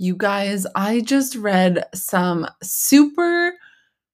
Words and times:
You 0.00 0.14
guys, 0.14 0.64
I 0.76 1.00
just 1.00 1.34
read 1.34 1.84
some 1.92 2.46
super, 2.62 3.54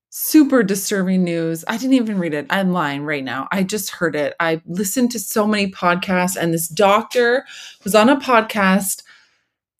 super 0.08 0.62
disturbing 0.62 1.24
news. 1.24 1.62
I 1.68 1.76
didn't 1.76 1.92
even 1.96 2.18
read 2.18 2.32
it. 2.32 2.46
I'm 2.48 2.72
lying 2.72 3.04
right 3.04 3.22
now. 3.22 3.48
I 3.52 3.64
just 3.64 3.90
heard 3.90 4.16
it. 4.16 4.34
I 4.40 4.62
listened 4.64 5.10
to 5.10 5.18
so 5.18 5.46
many 5.46 5.70
podcasts, 5.70 6.36
and 6.36 6.54
this 6.54 6.68
doctor 6.68 7.44
was 7.84 7.94
on 7.94 8.08
a 8.08 8.16
podcast, 8.16 9.02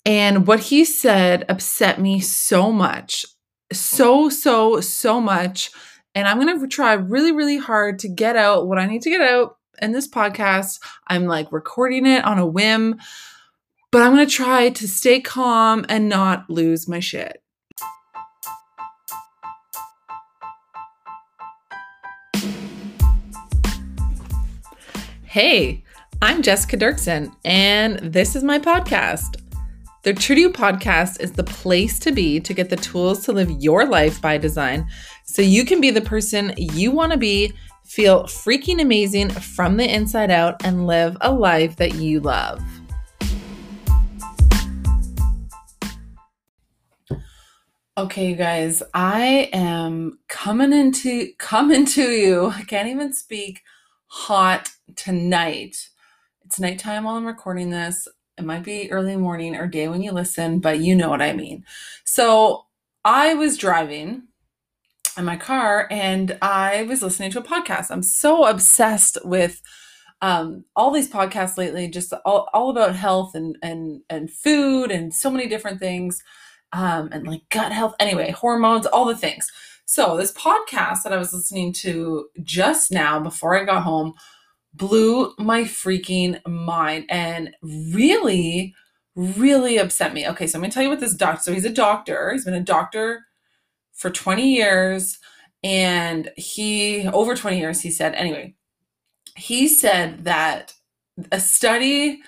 and 0.04 0.46
what 0.46 0.60
he 0.60 0.84
said 0.84 1.46
upset 1.48 1.98
me 1.98 2.20
so 2.20 2.70
much. 2.70 3.24
So, 3.72 4.28
so, 4.28 4.82
so 4.82 5.22
much. 5.22 5.70
And 6.14 6.28
I'm 6.28 6.38
going 6.38 6.60
to 6.60 6.66
try 6.68 6.92
really, 6.92 7.32
really 7.32 7.56
hard 7.56 7.98
to 8.00 8.08
get 8.08 8.36
out 8.36 8.68
what 8.68 8.78
I 8.78 8.84
need 8.84 9.00
to 9.02 9.10
get 9.10 9.22
out 9.22 9.56
in 9.80 9.92
this 9.92 10.06
podcast. 10.06 10.80
I'm 11.08 11.24
like 11.24 11.50
recording 11.50 12.04
it 12.04 12.26
on 12.26 12.38
a 12.38 12.46
whim 12.46 13.00
but 13.94 14.02
I'm 14.02 14.12
going 14.12 14.26
to 14.26 14.32
try 14.32 14.70
to 14.70 14.88
stay 14.88 15.20
calm 15.20 15.86
and 15.88 16.08
not 16.08 16.50
lose 16.50 16.88
my 16.88 16.98
shit. 16.98 17.40
Hey, 25.22 25.84
I'm 26.20 26.42
Jessica 26.42 26.76
Derksen, 26.76 27.32
and 27.44 28.00
this 28.00 28.34
is 28.34 28.42
my 28.42 28.58
podcast. 28.58 29.40
The 30.02 30.12
True 30.12 30.50
podcast 30.50 31.20
is 31.20 31.30
the 31.30 31.44
place 31.44 32.00
to 32.00 32.10
be 32.10 32.40
to 32.40 32.52
get 32.52 32.70
the 32.70 32.76
tools 32.76 33.24
to 33.26 33.32
live 33.32 33.62
your 33.62 33.86
life 33.86 34.20
by 34.20 34.38
design 34.38 34.88
so 35.24 35.40
you 35.40 35.64
can 35.64 35.80
be 35.80 35.92
the 35.92 36.00
person 36.00 36.52
you 36.58 36.90
want 36.90 37.12
to 37.12 37.18
be, 37.18 37.52
feel 37.84 38.24
freaking 38.24 38.82
amazing 38.82 39.30
from 39.30 39.76
the 39.76 39.88
inside 39.88 40.32
out, 40.32 40.64
and 40.64 40.88
live 40.88 41.16
a 41.20 41.32
life 41.32 41.76
that 41.76 41.94
you 41.94 42.18
love. 42.18 42.60
Okay, 47.96 48.30
you 48.30 48.34
guys, 48.34 48.82
I 48.92 49.48
am 49.52 50.18
coming 50.28 50.72
into 50.72 51.28
coming 51.38 51.86
to 51.86 52.02
you. 52.02 52.46
I 52.46 52.62
can't 52.62 52.88
even 52.88 53.12
speak 53.12 53.62
hot 54.06 54.68
tonight. 54.96 55.90
It's 56.44 56.58
nighttime 56.58 57.04
while 57.04 57.14
I'm 57.14 57.24
recording 57.24 57.70
this. 57.70 58.08
It 58.36 58.44
might 58.44 58.64
be 58.64 58.90
early 58.90 59.14
morning 59.14 59.54
or 59.54 59.68
day 59.68 59.86
when 59.86 60.02
you 60.02 60.10
listen, 60.10 60.58
but 60.58 60.80
you 60.80 60.96
know 60.96 61.08
what 61.08 61.22
I 61.22 61.34
mean. 61.34 61.64
So 62.02 62.66
I 63.04 63.34
was 63.34 63.56
driving 63.56 64.24
in 65.16 65.24
my 65.24 65.36
car 65.36 65.86
and 65.88 66.36
I 66.42 66.82
was 66.88 67.00
listening 67.00 67.30
to 67.30 67.38
a 67.38 67.44
podcast. 67.44 67.92
I'm 67.92 68.02
so 68.02 68.44
obsessed 68.46 69.18
with 69.24 69.62
um, 70.20 70.64
all 70.74 70.90
these 70.90 71.08
podcasts 71.08 71.56
lately, 71.56 71.86
just 71.86 72.12
all, 72.24 72.48
all 72.52 72.70
about 72.70 72.96
health 72.96 73.36
and 73.36 73.56
and 73.62 74.00
and 74.10 74.32
food 74.32 74.90
and 74.90 75.14
so 75.14 75.30
many 75.30 75.46
different 75.46 75.78
things 75.78 76.24
um, 76.74 77.08
and 77.12 77.26
like 77.26 77.48
gut 77.50 77.72
health. 77.72 77.94
Anyway, 78.00 78.32
hormones, 78.32 78.84
all 78.84 79.06
the 79.06 79.16
things. 79.16 79.50
So, 79.86 80.16
this 80.16 80.32
podcast 80.32 81.04
that 81.04 81.12
I 81.12 81.18
was 81.18 81.32
listening 81.32 81.72
to 81.74 82.26
just 82.42 82.90
now 82.90 83.20
before 83.20 83.58
I 83.58 83.64
got 83.64 83.84
home 83.84 84.14
blew 84.74 85.32
my 85.38 85.62
freaking 85.62 86.44
mind 86.46 87.04
and 87.08 87.54
really, 87.62 88.74
really 89.14 89.78
upset 89.78 90.12
me. 90.12 90.26
Okay, 90.28 90.48
so 90.48 90.58
I'm 90.58 90.62
gonna 90.62 90.72
tell 90.72 90.82
you 90.82 90.88
what 90.88 91.00
this 91.00 91.14
doctor, 91.14 91.42
so 91.42 91.52
he's 91.52 91.64
a 91.64 91.70
doctor, 91.70 92.32
he's 92.32 92.44
been 92.44 92.54
a 92.54 92.60
doctor 92.60 93.24
for 93.92 94.10
20 94.10 94.52
years, 94.52 95.18
and 95.62 96.30
he, 96.36 97.06
over 97.08 97.36
20 97.36 97.58
years, 97.58 97.80
he 97.80 97.90
said, 97.90 98.14
anyway, 98.14 98.54
he 99.36 99.68
said 99.68 100.24
that 100.24 100.74
a 101.30 101.38
study 101.38 102.20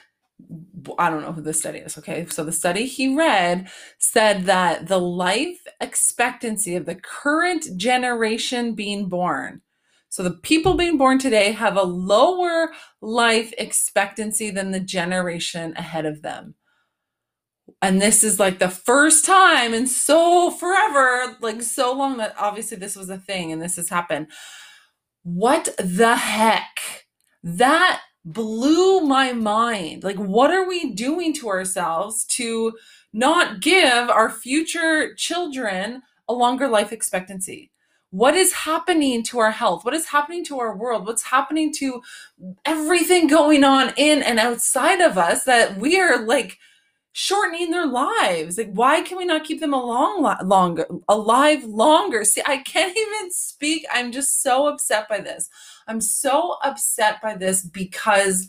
I 0.98 1.11
don't 1.11 1.23
know 1.23 1.33
who 1.33 1.42
the 1.42 1.55
study 1.55 1.79
is. 1.79 1.98
Okay. 1.98 2.27
So 2.27 2.45
the 2.45 2.53
study 2.53 2.87
he 2.87 3.17
read 3.17 3.69
said 3.98 4.45
that 4.45 4.89
the 4.89 5.01
life 5.01 5.67
expectancy 5.81 6.77
of 6.77 6.87
the 6.87 6.95
current 6.95 7.67
generation 7.77 8.75
being 8.75 9.09
born, 9.09 9.62
so 10.09 10.23
the 10.23 10.31
people 10.31 10.75
being 10.75 10.97
born 10.97 11.19
today 11.19 11.53
have 11.53 11.77
a 11.77 11.83
lower 11.83 12.72
life 13.03 13.53
expectancy 13.59 14.50
than 14.50 14.71
the 14.71 14.81
generation 14.81 15.75
ahead 15.77 16.06
of 16.06 16.22
them. 16.22 16.55
And 17.83 18.00
this 18.00 18.25
is 18.25 18.41
like 18.41 18.59
the 18.59 18.71
first 18.71 19.27
time 19.27 19.75
in 19.75 19.87
so 19.87 20.50
forever, 20.50 21.37
like 21.41 21.60
so 21.62 21.93
long 21.93 22.16
that 22.16 22.34
obviously 22.39 22.77
this 22.77 22.97
was 22.97 23.10
a 23.10 23.19
thing 23.19 23.53
and 23.53 23.60
this 23.60 23.77
has 23.77 23.91
happened. 23.91 24.28
What 25.22 25.75
the 25.78 26.16
heck? 26.16 27.05
That 27.43 28.00
blew 28.26 29.00
my 29.00 29.32
mind. 29.32 30.03
Like, 30.03 30.16
what 30.16 30.50
are 30.50 30.69
we 30.69 30.92
doing 30.92 31.32
to 31.34 31.48
ourselves 31.48 32.25
to 32.25 32.72
not 33.12 33.60
give 33.60 34.10
our 34.10 34.28
future 34.28 35.14
children 35.14 36.03
a 36.28 36.34
longer 36.34 36.69
life 36.69 36.92
expectancy? 36.92 37.70
What 38.10 38.34
is 38.34 38.53
happening 38.53 39.22
to 39.25 39.38
our 39.38 39.53
health? 39.53 39.84
What 39.84 39.94
is 39.94 40.06
happening 40.06 40.44
to 40.47 40.59
our 40.59 40.76
world? 40.76 41.06
What's 41.06 41.22
happening 41.22 41.72
to 41.75 42.03
everything 42.65 43.28
going 43.28 43.62
on 43.62 43.92
in 43.97 44.22
and 44.22 44.38
outside 44.41 45.00
of 45.00 45.16
us 45.16 45.44
that 45.44 45.78
we 45.78 45.98
are 46.00 46.25
like 46.25 46.59
shortening 47.19 47.71
their 47.71 47.87
lives. 47.87 48.59
Like, 48.59 48.72
why 48.72 49.00
can 49.00 49.16
we 49.16 49.25
not 49.25 49.44
keep 49.44 49.60
them 49.60 49.72
along 49.72 50.22
longer, 50.47 50.87
alive 51.09 51.65
longer? 51.65 52.25
See, 52.25 52.43
I 52.44 52.59
can't 52.59 52.94
even 52.97 53.31
speak. 53.31 53.87
I'm 53.91 54.12
just 54.12 54.43
so 54.43 54.66
upset 54.66 55.09
by 55.09 55.21
this. 55.21 55.49
I'm 55.88 56.03
so 56.03 56.56
upset 56.62 57.22
by 57.22 57.34
this 57.34 57.65
because 57.65 58.47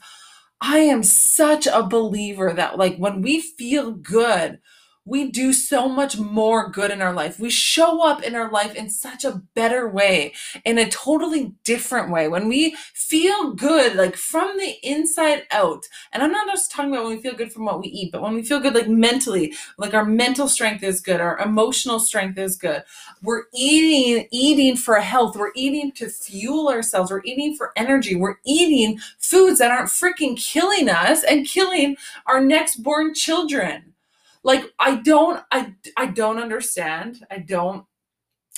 I 0.59 0.79
am 0.79 1.01
such 1.01 1.65
a 1.65 1.81
believer 1.81 2.51
that, 2.51 2.77
like, 2.77 2.97
when 2.97 3.21
we 3.21 3.39
feel 3.39 3.91
good, 3.91 4.59
we 5.07 5.31
do 5.31 5.53
so 5.53 5.87
much 5.87 6.17
more 6.17 6.69
good 6.69 6.91
in 6.91 7.01
our 7.01 7.13
life. 7.13 7.39
We 7.39 7.49
show 7.49 8.05
up 8.05 8.21
in 8.21 8.35
our 8.35 8.51
life 8.51 8.75
in 8.75 8.89
such 8.89 9.23
a 9.23 9.41
better 9.55 9.87
way, 9.87 10.33
in 10.65 10.77
a 10.77 10.89
totally 10.89 11.53
different 11.63 12.11
way. 12.11 12.27
When 12.27 12.49
we 12.49 12.75
feel 12.93 13.53
good, 13.53 13.95
like 13.95 14.17
from 14.17 14.57
the 14.57 14.75
inside 14.83 15.43
out, 15.51 15.85
and 16.11 16.21
I'm 16.21 16.31
not 16.31 16.47
just 16.47 16.71
talking 16.71 16.91
about 16.91 17.05
when 17.05 17.15
we 17.15 17.21
feel 17.21 17.35
good 17.35 17.53
from 17.53 17.65
what 17.65 17.79
we 17.79 17.87
eat, 17.87 18.11
but 18.11 18.21
when 18.21 18.33
we 18.33 18.43
feel 18.43 18.59
good, 18.59 18.75
like 18.75 18.89
mentally, 18.89 19.53
like 19.77 19.93
our 19.93 20.05
mental 20.05 20.49
strength 20.49 20.83
is 20.83 20.99
good, 20.99 21.21
our 21.21 21.39
emotional 21.39 21.99
strength 21.99 22.37
is 22.37 22.57
good. 22.57 22.83
We're 23.23 23.43
eating, 23.55 24.27
eating 24.31 24.75
for 24.75 24.95
health. 24.95 25.37
We're 25.37 25.53
eating 25.55 25.93
to 25.93 26.09
fuel 26.09 26.67
ourselves. 26.67 27.11
We're 27.11 27.23
eating 27.23 27.55
for 27.55 27.71
energy. 27.77 28.15
We're 28.15 28.39
eating 28.45 28.99
foods 29.19 29.59
that 29.59 29.71
aren't 29.71 29.89
freaking 29.89 30.37
killing 30.37 30.89
us 30.89 31.23
and 31.23 31.47
killing 31.47 31.95
our 32.25 32.41
next 32.41 32.83
born 32.83 33.13
children 33.13 33.93
like 34.43 34.65
i 34.79 34.95
don't 34.95 35.43
i 35.51 35.73
i 35.95 36.05
don't 36.05 36.39
understand. 36.39 37.25
I 37.29 37.39
don't 37.39 37.85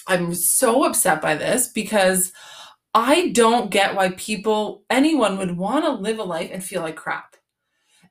i'm 0.07 0.33
so 0.33 0.85
upset 0.85 1.21
by 1.21 1.35
this 1.35 1.67
because 1.67 2.31
i 2.93 3.29
don't 3.29 3.71
get 3.71 3.95
why 3.95 4.09
people 4.11 4.83
anyone 4.89 5.37
would 5.37 5.57
want 5.57 5.85
to 5.85 5.91
live 5.91 6.19
a 6.19 6.23
life 6.23 6.49
and 6.53 6.63
feel 6.63 6.81
like 6.81 6.95
crap. 6.95 7.35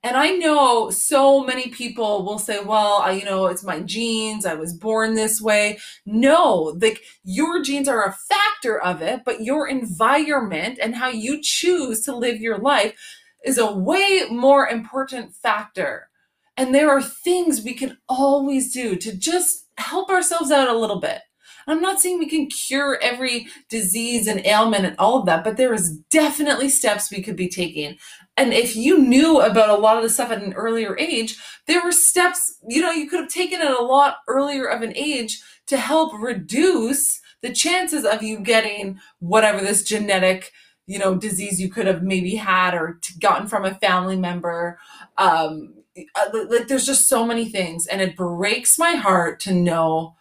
And 0.02 0.16
i 0.16 0.30
know 0.30 0.90
so 0.90 1.44
many 1.44 1.68
people 1.68 2.24
will 2.24 2.38
say 2.38 2.60
well 2.62 3.00
I, 3.04 3.12
you 3.12 3.24
know 3.24 3.46
it's 3.46 3.64
my 3.64 3.80
genes. 3.80 4.46
I 4.46 4.54
was 4.54 4.74
born 4.74 5.14
this 5.14 5.40
way. 5.40 5.78
No 6.06 6.76
like 6.80 7.02
your 7.24 7.62
genes 7.62 7.88
are 7.88 8.06
a 8.06 8.12
factor 8.12 8.78
of 8.80 9.02
it 9.02 9.22
but 9.24 9.42
your 9.42 9.68
environment 9.68 10.78
and 10.80 10.96
how 10.96 11.08
you 11.08 11.40
choose 11.42 12.02
to 12.02 12.16
live 12.16 12.40
your 12.40 12.58
life 12.58 12.94
is 13.44 13.58
a 13.58 13.72
way 13.72 14.22
more 14.30 14.68
important 14.68 15.34
factor 15.34 16.08
and 16.58 16.74
there 16.74 16.90
are 16.90 17.00
things 17.00 17.62
we 17.62 17.72
can 17.72 17.96
always 18.08 18.72
do 18.72 18.96
to 18.96 19.16
just 19.16 19.68
help 19.78 20.10
ourselves 20.10 20.50
out 20.50 20.68
a 20.68 20.76
little 20.76 21.00
bit. 21.00 21.20
I'm 21.68 21.80
not 21.80 22.00
saying 22.00 22.18
we 22.18 22.28
can 22.28 22.48
cure 22.48 22.98
every 23.00 23.46
disease 23.68 24.26
and 24.26 24.44
ailment 24.44 24.84
and 24.84 24.96
all 24.98 25.20
of 25.20 25.26
that, 25.26 25.44
but 25.44 25.56
there 25.56 25.72
is 25.72 25.98
definitely 26.10 26.68
steps 26.68 27.10
we 27.10 27.22
could 27.22 27.36
be 27.36 27.48
taking. 27.48 27.96
And 28.36 28.52
if 28.52 28.74
you 28.74 28.98
knew 28.98 29.40
about 29.40 29.68
a 29.68 29.80
lot 29.80 29.98
of 29.98 30.02
the 30.02 30.08
stuff 30.08 30.30
at 30.30 30.42
an 30.42 30.54
earlier 30.54 30.98
age, 30.98 31.38
there 31.66 31.82
were 31.84 31.92
steps, 31.92 32.58
you 32.66 32.82
know, 32.82 32.90
you 32.90 33.08
could 33.08 33.20
have 33.20 33.28
taken 33.28 33.60
at 33.60 33.70
a 33.70 33.84
lot 33.84 34.16
earlier 34.26 34.64
of 34.64 34.82
an 34.82 34.96
age 34.96 35.40
to 35.68 35.76
help 35.76 36.12
reduce 36.18 37.20
the 37.42 37.52
chances 37.52 38.04
of 38.04 38.22
you 38.22 38.40
getting 38.40 38.98
whatever 39.20 39.60
this 39.60 39.84
genetic, 39.84 40.50
you 40.88 40.98
know, 40.98 41.14
disease 41.14 41.60
you 41.60 41.68
could 41.68 41.86
have 41.86 42.02
maybe 42.02 42.34
had 42.34 42.74
or 42.74 42.98
gotten 43.20 43.46
from 43.46 43.64
a 43.64 43.74
family 43.74 44.16
member. 44.16 44.78
Um, 45.18 45.74
uh, 46.14 46.44
like 46.48 46.68
there's 46.68 46.86
just 46.86 47.08
so 47.08 47.26
many 47.26 47.48
things 47.48 47.86
and 47.86 48.00
it 48.00 48.16
breaks 48.16 48.78
my 48.78 48.92
heart 48.92 49.40
to 49.40 49.52
know 49.52 50.14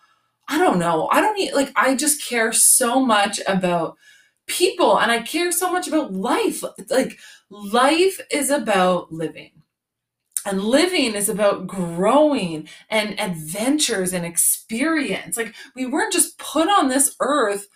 i 0.48 0.58
don't 0.58 0.80
know 0.80 1.08
i 1.12 1.22
don't 1.22 1.38
need 1.38 1.54
like 1.54 1.72
i 1.76 1.96
just 1.96 2.24
care 2.24 2.52
so 2.52 3.00
much 3.00 3.40
about 3.48 3.96
people 4.48 5.00
and 5.00 5.12
i 5.12 5.22
care 5.22 5.52
so 5.52 5.72
much 5.72 5.88
about 5.88 6.14
life 6.14 6.64
like 6.90 7.20
life 7.52 8.20
is 8.32 8.50
about 8.50 9.12
living 9.12 9.52
and 10.48 10.64
living 10.64 11.14
is 11.14 11.30
about 11.30 11.68
growing 11.68 12.68
and 12.90 13.20
adventures 13.20 14.14
and 14.14 14.26
experience 14.26 15.38
like 15.38 15.54
we 15.76 15.86
weren't 15.86 16.14
just 16.14 16.40
put 16.40 16.70
on 16.70 16.88
this 16.88 17.16
earth 17.20 17.68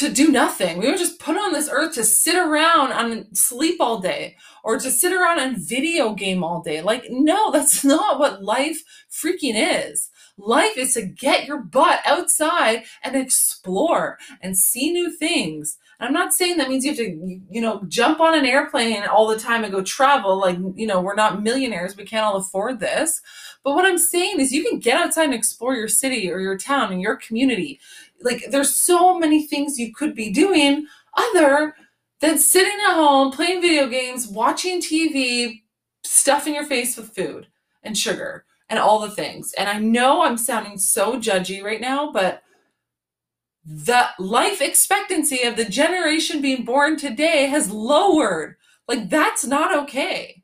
to 0.00 0.10
do 0.10 0.28
nothing. 0.28 0.78
We 0.78 0.90
were 0.90 0.96
just 0.96 1.20
put 1.20 1.36
on 1.36 1.52
this 1.52 1.68
earth 1.70 1.94
to 1.94 2.04
sit 2.04 2.34
around 2.34 2.92
and 2.92 3.36
sleep 3.36 3.76
all 3.80 4.00
day 4.00 4.36
or 4.64 4.78
to 4.78 4.90
sit 4.90 5.12
around 5.12 5.40
and 5.40 5.58
video 5.58 6.14
game 6.14 6.42
all 6.42 6.62
day. 6.62 6.80
Like, 6.80 7.04
no, 7.10 7.50
that's 7.52 7.84
not 7.84 8.18
what 8.18 8.42
life 8.42 8.82
freaking 9.10 9.54
is. 9.54 10.10
Life 10.38 10.78
is 10.78 10.94
to 10.94 11.02
get 11.02 11.44
your 11.44 11.58
butt 11.58 12.00
outside 12.06 12.84
and 13.04 13.14
explore 13.14 14.18
and 14.40 14.56
see 14.56 14.90
new 14.90 15.14
things. 15.14 15.76
And 15.98 16.06
I'm 16.06 16.14
not 16.14 16.32
saying 16.32 16.56
that 16.56 16.70
means 16.70 16.86
you 16.86 16.92
have 16.92 16.98
to, 16.98 17.40
you 17.50 17.60
know, 17.60 17.82
jump 17.88 18.20
on 18.20 18.34
an 18.34 18.46
airplane 18.46 19.04
all 19.04 19.26
the 19.26 19.38
time 19.38 19.64
and 19.64 19.72
go 19.72 19.82
travel. 19.82 20.40
Like, 20.40 20.56
you 20.74 20.86
know, 20.86 21.02
we're 21.02 21.14
not 21.14 21.42
millionaires. 21.42 21.94
We 21.94 22.04
can't 22.04 22.24
all 22.24 22.36
afford 22.36 22.80
this. 22.80 23.20
But 23.62 23.74
what 23.74 23.84
I'm 23.84 23.98
saying 23.98 24.40
is 24.40 24.52
you 24.52 24.64
can 24.64 24.78
get 24.78 24.98
outside 24.98 25.24
and 25.24 25.34
explore 25.34 25.74
your 25.74 25.88
city 25.88 26.32
or 26.32 26.40
your 26.40 26.56
town 26.56 26.90
and 26.90 27.02
your 27.02 27.16
community. 27.16 27.78
Like, 28.22 28.46
there's 28.50 28.74
so 28.74 29.18
many 29.18 29.46
things 29.46 29.78
you 29.78 29.92
could 29.94 30.14
be 30.14 30.30
doing 30.30 30.86
other 31.16 31.74
than 32.20 32.38
sitting 32.38 32.78
at 32.88 32.94
home, 32.94 33.32
playing 33.32 33.62
video 33.62 33.88
games, 33.88 34.28
watching 34.28 34.80
TV, 34.80 35.62
stuffing 36.04 36.54
your 36.54 36.66
face 36.66 36.96
with 36.96 37.14
food 37.14 37.48
and 37.82 37.96
sugar 37.96 38.44
and 38.68 38.78
all 38.78 39.00
the 39.00 39.10
things. 39.10 39.52
And 39.54 39.68
I 39.68 39.78
know 39.78 40.22
I'm 40.22 40.36
sounding 40.36 40.78
so 40.78 41.18
judgy 41.18 41.62
right 41.62 41.80
now, 41.80 42.12
but 42.12 42.42
the 43.64 44.08
life 44.18 44.60
expectancy 44.60 45.42
of 45.42 45.56
the 45.56 45.64
generation 45.64 46.40
being 46.40 46.64
born 46.64 46.96
today 46.96 47.46
has 47.46 47.70
lowered. 47.70 48.56
Like 48.88 49.10
that's 49.10 49.44
not 49.44 49.76
okay. 49.84 50.42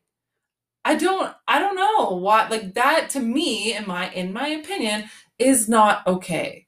I 0.85 0.95
don't 0.95 1.35
I 1.49 1.59
don't 1.59 1.77
know 1.77 2.17
what 2.17 2.51
like 2.51 2.75
that 2.75 3.11
to 3.11 3.21
me 3.21 3.75
in 3.75 3.87
my 3.87 4.11
in 4.13 4.33
my 4.33 4.49
opinion 4.49 5.11
is 5.39 5.69
not 5.69 6.07
okay. 6.07 6.66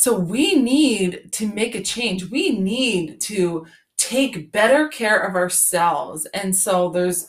So 0.00 0.18
we 0.18 0.54
need 0.54 1.30
to 1.32 1.46
make 1.46 1.74
a 1.74 1.82
change. 1.82 2.30
We 2.30 2.58
need 2.58 3.20
to 3.20 3.66
take 3.98 4.50
better 4.50 4.88
care 4.88 5.18
of 5.20 5.34
ourselves. 5.34 6.26
And 6.32 6.56
so 6.56 6.88
there's 6.88 7.26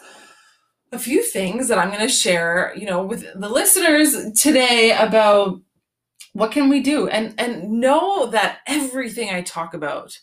a 0.94 0.97
few 0.97 1.21
things 1.21 1.68
that 1.68 1.77
I'm 1.77 1.89
going 1.89 2.00
to 2.00 2.07
share, 2.07 2.73
you 2.77 2.85
know, 2.85 3.03
with 3.03 3.25
the 3.35 3.50
listeners 3.50 4.39
today 4.39 4.95
about 4.97 5.59
what 6.31 6.53
can 6.53 6.69
we 6.69 6.79
do 6.79 7.09
and 7.09 7.33
and 7.38 7.69
know 7.69 8.27
that 8.27 8.59
everything 8.65 9.29
i 9.29 9.41
talk 9.41 9.73
about 9.73 10.18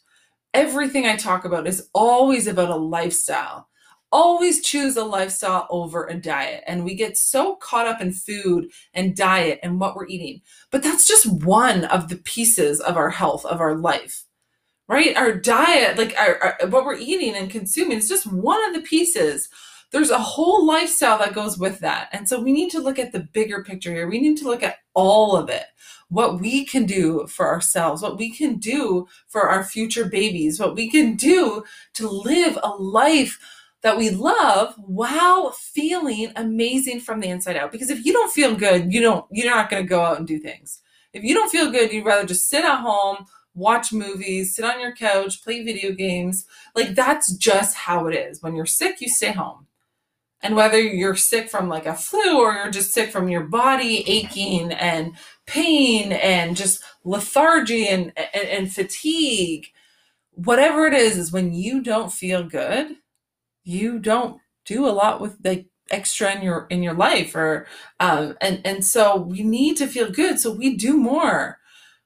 everything 0.55 1.05
i 1.05 1.15
talk 1.17 1.45
about 1.45 1.67
is 1.67 1.91
always 1.93 2.47
about 2.47 2.71
a 2.71 2.77
lifestyle 2.77 3.69
always 4.11 4.63
choose 4.63 4.97
a 4.97 5.05
lifestyle 5.05 5.67
over 5.71 6.07
a 6.07 6.15
diet 6.15 6.65
and 6.67 6.85
we 6.85 6.95
get 6.95 7.17
so 7.17 7.57
caught 7.57 7.87
up 7.87 8.01
in 8.01 8.13
food 8.13 8.71
and 8.95 9.17
diet 9.17 9.61
and 9.63 9.81
what 9.81 9.95
we're 9.95 10.07
eating. 10.07 10.41
But 10.71 10.83
that's 10.83 11.07
just 11.07 11.31
one 11.45 11.85
of 11.87 12.09
the 12.09 12.17
pieces 12.17 12.81
of 12.81 12.97
our 12.97 13.11
health 13.11 13.45
of 13.45 13.61
our 13.61 13.77
life 13.77 14.25
right? 14.89 15.17
Our 15.17 15.35
diet 15.35 15.99
like 15.99 16.15
our, 16.19 16.57
our 16.61 16.69
what 16.69 16.85
we're 16.85 16.97
eating 16.97 17.37
and 17.37 17.51
consuming 17.51 17.99
is 17.99 18.09
just 18.09 18.27
one 18.27 18.65
of 18.67 18.75
the 18.75 18.87
pieces. 18.87 19.49
There's 19.91 20.11
a 20.11 20.19
whole 20.19 20.67
lifestyle 20.67 21.19
that 21.19 21.35
goes 21.35 21.59
with 21.59 21.79
that. 21.81 22.09
And 22.13 22.29
so 22.29 22.41
we 22.41 22.53
need 22.53 22.71
to 22.73 22.81
look 22.81 22.99
at 22.99 23.13
the 23.13 23.21
bigger 23.21 23.63
picture 23.63 23.93
here. 23.93 24.09
We 24.09 24.21
need 24.21 24.37
to 24.39 24.45
look 24.45 24.63
at 24.63 24.79
all 24.95 25.37
of 25.37 25.49
it. 25.49 25.65
What 26.11 26.41
we 26.41 26.67
can 26.67 26.85
do 26.85 27.27
for 27.27 27.47
ourselves, 27.47 28.03
what 28.03 28.19
we 28.19 28.31
can 28.31 28.57
do 28.57 29.07
for 29.29 29.49
our 29.49 29.65
future 29.65 30.07
babies, 30.07 30.59
what 30.59 30.75
we 30.75 30.91
can 30.91 31.17
do 31.17 31.65
to 31.95 32.09
live 32.09 32.59
a 32.63 32.71
life 32.71 33.39
that 33.83 33.97
we 33.97 34.11
love 34.11 34.75
while 34.77 35.53
feeling 35.53 36.33
amazing 36.37 37.01
from 37.01 37.21
the 37.21 37.29
inside 37.29 37.57
out. 37.57 37.73
Because 37.73 37.91
if 37.91 38.05
you 38.05 38.13
don't 38.13 38.33
feel 38.33 38.55
good, 38.55 38.93
you 38.93 39.01
don't 39.01 39.25
you're 39.31 39.55
not 39.55 39.71
going 39.71 39.83
to 39.83 39.89
go 39.89 40.03
out 40.03 40.19
and 40.19 40.27
do 40.27 40.39
things. 40.39 40.81
If 41.13 41.23
you 41.23 41.35
don't 41.35 41.51
feel 41.51 41.71
good, 41.71 41.93
you'd 41.93 42.05
rather 42.05 42.27
just 42.27 42.49
sit 42.49 42.65
at 42.65 42.81
home, 42.81 43.25
watch 43.55 43.93
movies, 43.93 44.55
sit 44.55 44.65
on 44.65 44.81
your 44.81 44.95
couch, 44.95 45.43
play 45.43 45.63
video 45.63 45.93
games. 45.93 46.47
Like 46.75 46.95
that's 46.95 47.33
just 47.37 47.77
how 47.77 48.07
it 48.07 48.15
is. 48.15 48.43
When 48.43 48.55
you're 48.55 48.67
sick, 48.67 49.01
you 49.01 49.09
stay 49.09 49.33
home. 49.33 49.67
And 50.41 50.55
whether 50.55 50.81
you're 50.81 51.17
sick 51.17 51.49
from 51.49 51.69
like 51.69 51.87
a 51.87 51.97
flu 51.97 52.41
or 52.41 52.55
you're 52.55 52.71
just 52.71 52.93
sick 52.93 53.11
from 53.11 53.29
your 53.29 53.43
body 53.43 54.09
aching 54.09 54.73
and 54.73 55.15
pain 55.47 56.13
and 56.13 56.57
just 56.57 56.83
lethargy 57.05 57.89
and, 57.89 58.13
and, 58.17 58.49
and 58.49 58.73
fatigue, 58.73 59.67
whatever 60.31 60.87
it 60.87 60.95
is, 60.95 61.19
is 61.19 61.33
when 61.33 61.55
you 61.55 61.83
don't 61.83 62.13
feel 62.13 62.45
good, 62.45 62.95
you 63.69 63.99
don't 63.99 64.41
do 64.67 64.87
a 64.87 64.91
lot 64.91 65.21
with 65.21 65.37
like 65.45 65.67
extra 65.91 66.35
in 66.35 66.43
your 66.43 66.67
in 66.71 66.83
your 66.83 66.95
life 66.95 67.35
or 67.35 67.67
um 68.01 68.37
and 68.41 68.61
and 68.65 68.85
so 68.85 69.17
we 69.17 69.43
need 69.43 69.77
to 69.77 69.87
feel 69.87 70.11
good 70.11 70.39
so 70.39 70.53
we 70.53 70.77
do 70.77 70.97
more 70.97 71.59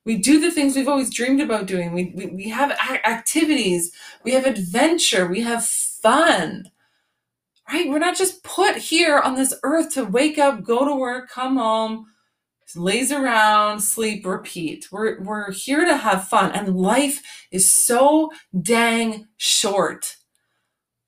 we 0.05 0.17
do 0.17 0.41
the 0.41 0.51
things 0.53 0.77
we've 0.77 0.89
always 0.89 1.15
dreamed 1.15 1.41
about 1.41 1.67
doing 1.67 1.93
we 1.93 2.13
we, 2.17 2.27
we 2.27 2.49
have 2.51 2.71
activities 3.05 3.93
we 4.25 4.33
have 4.33 4.47
adventure 4.47 5.27
we 5.27 5.41
have 5.41 5.65
fun 5.65 6.65
right? 7.71 7.89
We're 7.89 7.99
not 7.99 8.17
just 8.17 8.43
put 8.45 8.77
here 8.77 9.19
on 9.19 9.35
this 9.35 9.55
earth 9.63 9.95
to 9.95 10.05
wake 10.05 10.39
up, 10.39 10.65
go 10.65 10.87
to 10.87 10.95
work, 10.95 11.31
come 11.31 11.57
home, 11.57 12.07
laze 12.77 13.13
around, 13.13 13.81
sleep, 13.81 14.27
repeat. 14.27 14.89
We're, 14.93 15.21
we're 15.23 15.53
here 15.53 15.85
to 15.85 15.97
have 15.97 16.29
fun. 16.29 16.53
And 16.53 16.77
life 16.77 17.23
is 17.51 17.69
so 17.71 18.31
dang 18.61 19.29
short. 19.37 20.17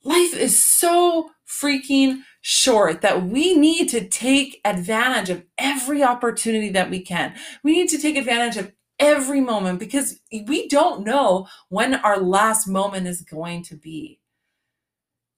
Life 0.04 0.34
is 0.34 0.62
so 0.62 1.30
freaking 1.48 2.20
short 2.42 3.00
that 3.00 3.24
we 3.24 3.54
need 3.54 3.88
to 3.88 4.06
take 4.06 4.60
advantage 4.64 5.30
of 5.30 5.44
every 5.56 6.02
opportunity 6.02 6.68
that 6.70 6.90
we 6.90 7.00
can. 7.00 7.34
We 7.62 7.72
need 7.72 7.88
to 7.88 7.98
take 7.98 8.16
advantage 8.16 8.58
of 8.58 8.72
every 8.98 9.40
moment 9.40 9.78
because 9.78 10.20
we 10.46 10.68
don't 10.68 11.04
know 11.04 11.46
when 11.70 11.94
our 11.94 12.18
last 12.18 12.68
moment 12.68 13.06
is 13.06 13.22
going 13.22 13.62
to 13.64 13.76
be. 13.76 14.20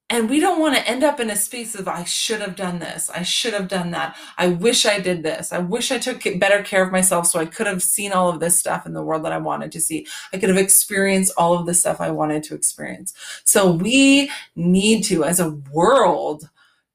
And 0.09 0.31
we 0.31 0.39
don't 0.39 0.61
want 0.61 0.77
to 0.77 0.89
end 0.89 1.03
up 1.03 1.19
in 1.19 1.31
a 1.31 1.37
space 1.37 1.75
of, 1.75 1.89
I 1.89 2.05
should 2.05 2.41
have 2.41 2.55
done 2.55 2.79
this. 2.79 3.11
I 3.11 3.23
should 3.23 3.53
have 3.53 3.67
done 3.67 3.91
that. 3.91 4.17
I 4.39 4.47
wish 4.47 4.87
I 4.87 5.01
did 5.01 5.25
this. 5.25 5.53
I 5.53 5.59
wish 5.59 5.91
I 5.91 5.99
took 5.99 6.23
better 6.39 6.63
care 6.63 6.85
of 6.85 6.93
myself 6.93 7.27
so 7.27 7.41
I 7.41 7.47
could 7.47 7.67
have 7.67 7.83
seen 7.83 8.13
all 8.13 8.29
of 8.29 8.39
this 8.39 8.57
stuff 8.57 8.87
in 8.87 8.93
the 8.93 9.03
world 9.03 9.25
that 9.25 9.33
I 9.33 9.39
wanted 9.39 9.73
to 9.73 9.81
see. 9.81 10.07
I 10.33 10.39
could 10.39 10.49
have 10.49 10.59
experienced 10.59 11.33
all 11.37 11.59
of 11.59 11.67
the 11.67 11.75
stuff 11.75 12.01
I 12.01 12.13
wanted 12.13 12.45
to 12.45 12.55
experience. 12.55 13.15
So 13.43 13.73
we 13.73 14.31
need 14.55 15.03
to, 15.05 15.25
as 15.25 15.41
a 15.41 15.51
world, 15.51 16.51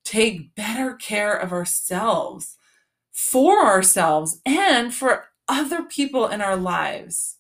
take 0.06 0.56
better 0.56 0.94
care 0.94 1.36
of 1.36 1.52
ourselves 1.52 2.56
for 3.12 3.66
ourselves 3.66 4.40
and 4.46 4.94
for 4.94 5.26
other 5.50 5.84
people 5.84 6.28
in 6.28 6.42
our 6.42 6.56
lives. 6.56 7.36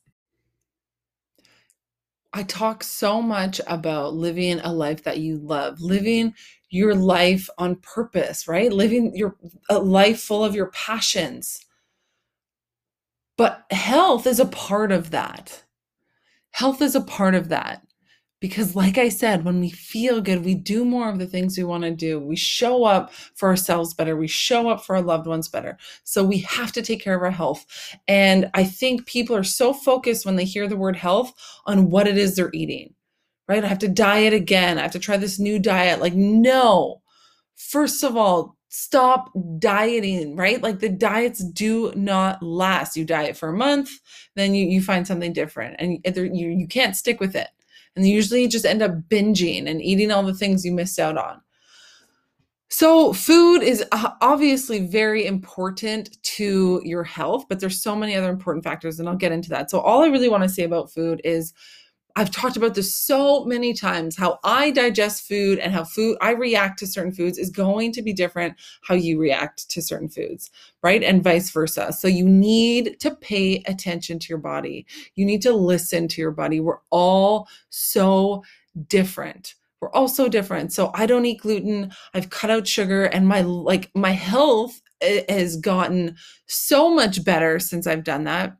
I 2.33 2.44
talk 2.44 2.83
so 2.83 3.22
much 3.22 3.60
about 3.68 4.13
living 4.13 4.60
a 4.62 4.72
life 4.72 5.04
that 5.04 5.19
you 5.19 5.38
love, 5.38 5.81
living 5.81 6.33
your 6.69 6.95
life 6.95 7.50
on 7.57 7.75
purpose, 7.78 8.48
right? 8.48 8.72
Living 8.72 9.16
your 9.16 9.36
a 9.69 9.80
life 9.80 10.22
full 10.22 10.44
of 10.44 10.56
your 10.56 10.68
passions. 10.68 11.65
But 13.38 13.65
health 13.72 14.27
is 14.27 14.39
a 14.39 14.46
part 14.46 14.91
of 14.91 15.12
that. 15.12 15.63
Health 16.51 16.82
is 16.82 16.96
a 16.96 17.01
part 17.01 17.36
of 17.36 17.50
that. 17.50 17.86
Because, 18.41 18.75
like 18.75 18.98
I 18.98 19.10
said, 19.10 19.45
when 19.45 19.60
we 19.62 19.69
feel 19.69 20.19
good, 20.19 20.43
we 20.43 20.55
do 20.55 20.83
more 20.83 21.07
of 21.07 21.19
the 21.19 21.27
things 21.27 21.57
we 21.57 21.63
want 21.63 21.83
to 21.83 21.91
do. 21.91 22.19
We 22.19 22.36
show 22.36 22.83
up 22.83 23.13
for 23.13 23.48
ourselves 23.48 23.93
better. 23.93 24.17
We 24.17 24.27
show 24.27 24.67
up 24.67 24.83
for 24.83 24.95
our 24.95 25.01
loved 25.01 25.27
ones 25.27 25.48
better. 25.48 25.77
So, 26.03 26.24
we 26.24 26.39
have 26.39 26.71
to 26.74 26.81
take 26.81 27.01
care 27.01 27.15
of 27.15 27.21
our 27.21 27.31
health. 27.31 27.65
And 28.07 28.50
I 28.55 28.63
think 28.63 29.05
people 29.05 29.36
are 29.36 29.43
so 29.43 29.74
focused 29.74 30.25
when 30.25 30.38
they 30.38 30.43
hear 30.43 30.67
the 30.67 30.75
word 30.75 30.95
health 30.95 31.31
on 31.67 31.91
what 31.91 32.07
it 32.07 32.17
is 32.17 32.36
they're 32.36 32.50
eating, 32.51 32.95
right? 33.48 33.63
I 33.63 33.67
have 33.67 33.79
to 33.79 33.88
diet 33.88 34.33
again. 34.33 34.79
I 34.79 34.81
have 34.81 34.91
to 34.93 35.00
try 35.00 35.17
this 35.17 35.39
new 35.39 35.60
diet. 35.60 36.01
Like, 36.01 36.15
no. 36.15 37.03
First 37.55 38.03
of 38.03 38.17
all, 38.17 38.57
stop 38.69 39.29
dieting, 39.60 40.36
right? 40.36 40.63
Like 40.63 40.79
the 40.79 40.89
diets 40.89 41.43
do 41.43 41.93
not 41.95 42.41
last. 42.41 42.98
You 42.98 43.05
diet 43.05 43.38
for 43.38 43.50
a 43.50 43.57
month, 43.57 43.91
then 44.36 44.55
you, 44.55 44.65
you 44.65 44.81
find 44.81 45.05
something 45.05 45.33
different 45.33 45.75
and 45.77 46.00
you, 46.36 46.48
you 46.48 46.67
can't 46.67 46.95
stick 46.95 47.19
with 47.19 47.36
it 47.36 47.50
and 47.95 48.07
usually 48.07 48.41
you 48.41 48.50
just 48.50 48.65
end 48.65 48.81
up 48.81 48.91
binging 49.10 49.69
and 49.69 49.81
eating 49.81 50.12
all 50.12 50.24
the 50.24 50.33
things 50.33 50.65
you 50.65 50.71
missed 50.71 51.00
out 51.00 51.17
on. 51.17 51.41
So, 52.69 53.12
food 53.12 53.63
is 53.63 53.83
obviously 53.91 54.88
very 54.88 55.25
important 55.25 56.17
to 56.24 56.81
your 56.86 57.03
health, 57.03 57.45
but 57.50 57.60
there's 57.60 57.83
so 57.83 57.98
many 57.98 58.15
other 58.15 58.29
important 58.29 58.63
factors, 58.63 58.98
and 58.98 59.10
I'll 59.10 59.15
get 59.17 59.33
into 59.33 59.50
that. 59.50 59.69
So, 59.69 59.81
all 59.81 60.03
I 60.03 60.07
really 60.07 60.29
want 60.29 60.43
to 60.43 60.50
say 60.50 60.63
about 60.63 60.91
food 60.91 61.19
is 61.25 61.53
I've 62.15 62.32
talked 62.32 62.58
about 62.58 62.75
this 62.75 62.94
so 62.94 63.46
many 63.46 63.74
times 63.74 64.18
how 64.18 64.39
I 64.44 64.72
digest 64.72 65.27
food 65.27 65.60
and 65.60 65.74
how 65.74 65.84
food 65.84 66.18
I 66.22 66.32
react 66.32 66.80
to 66.80 66.88
certain 66.88 67.12
foods 67.12 67.38
is 67.38 67.50
going 67.50 67.91
to 67.94 68.01
be 68.01 68.13
different 68.13 68.56
how 68.82 68.96
you 68.96 69.20
react 69.20 69.70
to 69.70 69.82
certain 69.82 70.10
foods, 70.10 70.51
right? 70.84 71.03
And 71.03 71.24
vice 71.24 71.50
versa. 71.51 71.94
So 71.94 72.08
you 72.08 72.27
need 72.27 73.00
to 73.00 73.15
pay 73.15 73.63
attention 73.65 74.20
to 74.20 74.30
your 74.30 74.38
body. 74.38 74.86
You 75.15 75.25
need 75.25 75.41
to 75.44 75.53
listen 75.53 76.08
to 76.10 76.22
your 76.22 76.32
body. 76.32 76.60
We're 76.60 76.80
all 76.89 77.48
so 77.70 78.44
different. 78.88 79.56
We're 79.80 79.91
all 79.91 80.08
so 80.08 80.27
different. 80.27 80.74
So 80.74 80.91
I 80.94 81.06
don't 81.06 81.25
eat 81.25 81.41
gluten. 81.41 81.91
I've 82.13 82.30
cut 82.30 82.51
out 82.51 82.68
sugar 82.68 83.06
and 83.06 83.27
my 83.27 83.41
like 83.41 83.89
my 83.96 84.12
health 84.12 84.82
eh, 85.01 85.24
has 85.27 85.58
gotten 85.58 86.18
so 86.46 86.94
much 86.94 87.24
better 87.24 87.60
since 87.60 87.88
I've 87.88 88.03
done 88.03 88.25
that 88.25 88.58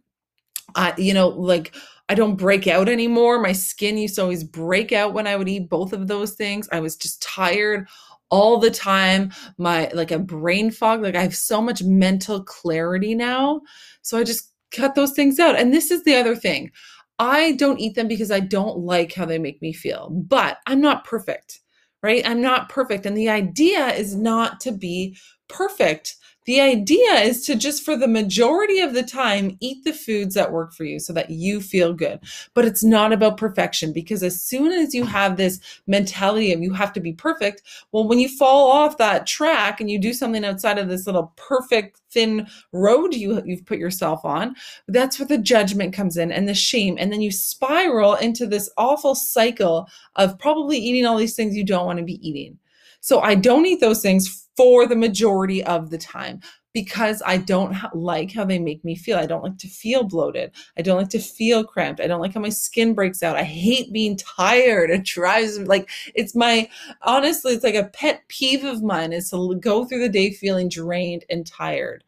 I, 0.76 0.94
you 0.98 1.14
know, 1.14 1.30
like 1.30 1.76
I 2.12 2.14
don't 2.14 2.36
break 2.36 2.68
out 2.68 2.90
anymore. 2.90 3.40
My 3.40 3.54
skin 3.54 3.98
used 3.98 4.16
to 4.16 4.24
always 4.24 4.44
break 4.44 4.92
out 4.92 5.14
when 5.14 5.28
I 5.28 5.38
would 5.38 5.48
eat 5.48 5.70
both 5.70 5.94
of 5.94 6.10
those 6.10 6.34
things. 6.34 6.68
I 6.70 6.82
was 6.82 6.98
just 6.98 7.22
tired 7.22 7.88
all 8.30 8.58
the 8.58 8.70
time. 8.70 9.32
My 9.58 9.90
like 9.94 10.12
a 10.12 10.20
brain 10.20 10.72
fog, 10.72 11.04
like 11.04 11.16
I 11.16 11.22
have 11.22 11.34
so 11.34 11.62
much 11.62 11.84
mental 11.84 12.44
clarity 12.44 13.16
now. 13.16 13.62
So 14.02 14.18
I 14.18 14.26
just 14.26 14.52
cut 14.72 14.94
those 14.94 15.14
things 15.14 15.40
out. 15.40 15.58
And 15.58 15.74
this 15.74 15.90
is 15.90 16.04
the 16.04 16.16
other 16.16 16.36
thing. 16.36 16.72
I 17.18 17.54
don't 17.54 17.80
eat 17.80 17.96
them 17.96 18.10
because 18.10 18.30
I 18.30 18.42
don't 18.42 18.80
like 18.80 19.14
how 19.14 19.24
they 19.24 19.40
make 19.40 19.62
me 19.62 19.72
feel. 19.72 20.10
But 20.10 20.58
I'm 20.68 20.82
not 20.82 21.06
perfect, 21.06 21.62
right? 22.04 22.28
I'm 22.28 22.42
not 22.42 22.68
perfect. 22.68 23.06
And 23.06 23.16
the 23.16 23.30
idea 23.30 23.88
is 23.88 24.18
not 24.18 24.60
to 24.60 24.74
be 24.74 25.16
perfect. 25.52 26.16
The 26.46 26.60
idea 26.60 27.14
is 27.20 27.46
to 27.46 27.56
just 27.56 27.84
for 27.84 27.96
the 27.96 28.08
majority 28.08 28.80
of 28.80 28.96
the 28.96 29.04
time 29.04 29.58
eat 29.60 29.84
the 29.84 29.94
foods 29.94 30.34
that 30.34 30.52
work 30.52 30.74
for 30.74 30.86
you 30.86 31.00
so 31.00 31.14
that 31.14 31.30
you 31.30 31.62
feel 31.62 31.94
good. 31.94 32.20
But 32.56 32.66
it's 32.66 32.84
not 32.84 33.14
about 33.14 33.38
perfection 33.38 33.94
because 33.94 34.24
as 34.24 34.42
soon 34.42 34.72
as 34.72 34.96
you 34.96 35.06
have 35.06 35.38
this 35.38 35.60
mentality 35.86 36.52
of 36.52 36.62
you 36.62 36.74
have 36.74 36.94
to 36.94 37.00
be 37.00 37.14
perfect, 37.14 37.62
well, 37.92 38.08
when 38.08 38.20
you 38.20 38.28
fall 38.28 38.72
off 38.72 38.98
that 38.98 39.28
track 39.28 39.80
and 39.80 39.92
you 39.92 40.00
do 40.00 40.14
something 40.14 40.44
outside 40.44 40.80
of 40.80 40.90
this 40.90 41.06
little 41.06 41.32
perfect 41.36 42.02
thin 42.10 42.48
road 42.74 43.14
you 43.14 43.42
you've 43.46 43.66
put 43.66 43.78
yourself 43.78 44.26
on, 44.26 44.56
that's 44.88 45.20
where 45.20 45.28
the 45.28 45.38
judgment 45.38 45.94
comes 45.94 46.18
in 46.18 46.32
and 46.32 46.50
the 46.50 46.56
shame 46.56 46.98
and 47.00 47.14
then 47.14 47.22
you 47.22 47.32
spiral 47.32 48.16
into 48.16 48.48
this 48.48 48.70
awful 48.78 49.14
cycle 49.14 49.88
of 50.16 50.40
probably 50.40 50.80
eating 50.80 51.06
all 51.06 51.18
these 51.18 51.36
things 51.36 51.56
you 51.56 51.64
don't 51.64 51.86
want 51.86 52.00
to 52.00 52.06
be 52.06 52.28
eating. 52.28 52.58
So 53.00 53.20
I 53.20 53.36
don't 53.36 53.66
eat 53.66 53.80
those 53.80 54.02
things 54.02 54.48
for 54.62 54.86
the 54.86 54.96
majority 54.96 55.64
of 55.64 55.90
the 55.90 55.98
time 55.98 56.40
because 56.72 57.24
I 57.26 57.38
don't 57.38 57.74
ha- 57.74 57.90
like 57.96 58.32
how 58.32 58.46
they 58.46 58.60
make 58.60 58.86
me 58.86 58.96
feel. 58.96 59.18
I 59.18 59.26
don't 59.26 59.44
like 59.44 59.58
to 59.58 59.68
feel 59.68 60.04
bloated. 60.04 60.52
I 60.78 60.84
don't 60.84 61.00
like 61.00 61.10
to 61.10 61.20
feel 61.20 61.64
cramped. 61.64 62.00
I 62.00 62.06
don't 62.06 62.22
like 62.22 62.36
how 62.36 62.42
my 62.42 62.50
skin 62.50 62.94
breaks 62.94 63.24
out. 63.24 63.38
I 63.38 63.42
hate 63.44 63.92
being 63.92 64.18
tired. 64.18 64.92
It 64.92 65.04
drives 65.04 65.58
me 65.58 65.66
like 65.66 65.90
it's 66.14 66.36
my 66.36 66.70
honestly, 67.02 67.54
it's 67.54 67.64
like 67.64 67.74
a 67.74 67.86
pet 67.86 68.22
peeve 68.28 68.64
of 68.64 68.84
mine 68.84 69.14
is 69.14 69.32
to 69.32 69.56
go 69.56 69.84
through 69.84 70.02
the 70.02 70.10
day 70.10 70.32
feeling 70.32 70.70
drained 70.70 71.26
and 71.28 71.44
tired. 71.44 72.04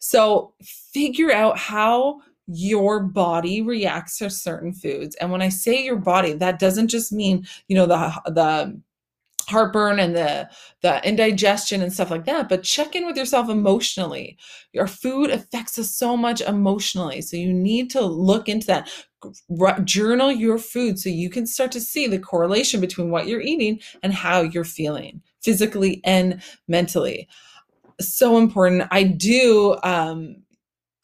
So 0.00 0.52
figure 0.64 1.30
out 1.30 1.58
how 1.58 2.22
your 2.48 2.98
body 3.04 3.62
reacts 3.62 4.18
to 4.18 4.30
certain 4.30 4.72
foods. 4.72 5.14
And 5.20 5.30
when 5.30 5.42
I 5.42 5.48
say 5.48 5.84
your 5.84 5.94
body, 5.94 6.32
that 6.32 6.58
doesn't 6.58 6.88
just 6.88 7.12
mean, 7.12 7.46
you 7.68 7.76
know, 7.76 7.86
the 7.86 8.20
the 8.26 8.80
heartburn 9.48 9.98
and 9.98 10.14
the 10.16 10.48
the 10.82 11.06
indigestion 11.06 11.82
and 11.82 11.92
stuff 11.92 12.10
like 12.10 12.24
that 12.24 12.48
but 12.48 12.62
check 12.62 12.94
in 12.94 13.06
with 13.06 13.16
yourself 13.16 13.48
emotionally. 13.48 14.36
Your 14.72 14.86
food 14.86 15.30
affects 15.30 15.78
us 15.78 15.90
so 15.90 16.16
much 16.16 16.40
emotionally 16.40 17.20
so 17.22 17.36
you 17.36 17.52
need 17.52 17.90
to 17.90 18.00
look 18.00 18.48
into 18.48 18.66
that. 18.66 18.88
Journal 19.84 20.30
your 20.30 20.58
food 20.58 20.98
so 20.98 21.08
you 21.08 21.30
can 21.30 21.46
start 21.46 21.72
to 21.72 21.80
see 21.80 22.06
the 22.06 22.18
correlation 22.18 22.80
between 22.80 23.10
what 23.10 23.26
you're 23.26 23.40
eating 23.40 23.80
and 24.02 24.12
how 24.12 24.42
you're 24.42 24.64
feeling 24.64 25.22
physically 25.42 26.00
and 26.04 26.42
mentally. 26.68 27.28
So 28.00 28.36
important. 28.38 28.88
I 28.90 29.04
do 29.04 29.76
um 29.82 30.36